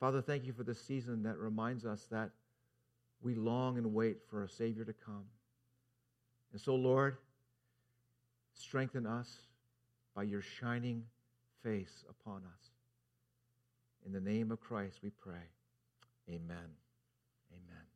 Father, 0.00 0.20
thank 0.20 0.44
you 0.44 0.52
for 0.52 0.64
this 0.64 0.82
season 0.82 1.22
that 1.22 1.38
reminds 1.38 1.86
us 1.86 2.08
that 2.10 2.30
we 3.22 3.36
long 3.36 3.78
and 3.78 3.94
wait 3.94 4.18
for 4.28 4.42
a 4.42 4.48
Savior 4.48 4.84
to 4.84 4.92
come. 4.92 5.24
And 6.50 6.60
so, 6.60 6.74
Lord, 6.74 7.16
strengthen 8.54 9.06
us 9.06 9.32
by 10.14 10.24
your 10.24 10.42
shining 10.42 11.04
face 11.62 12.04
upon 12.10 12.42
us. 12.44 12.70
In 14.04 14.12
the 14.12 14.20
name 14.20 14.50
of 14.50 14.60
Christ 14.60 14.98
we 15.02 15.10
pray. 15.10 15.46
Amen. 16.28 16.74
Amen. 17.52 17.91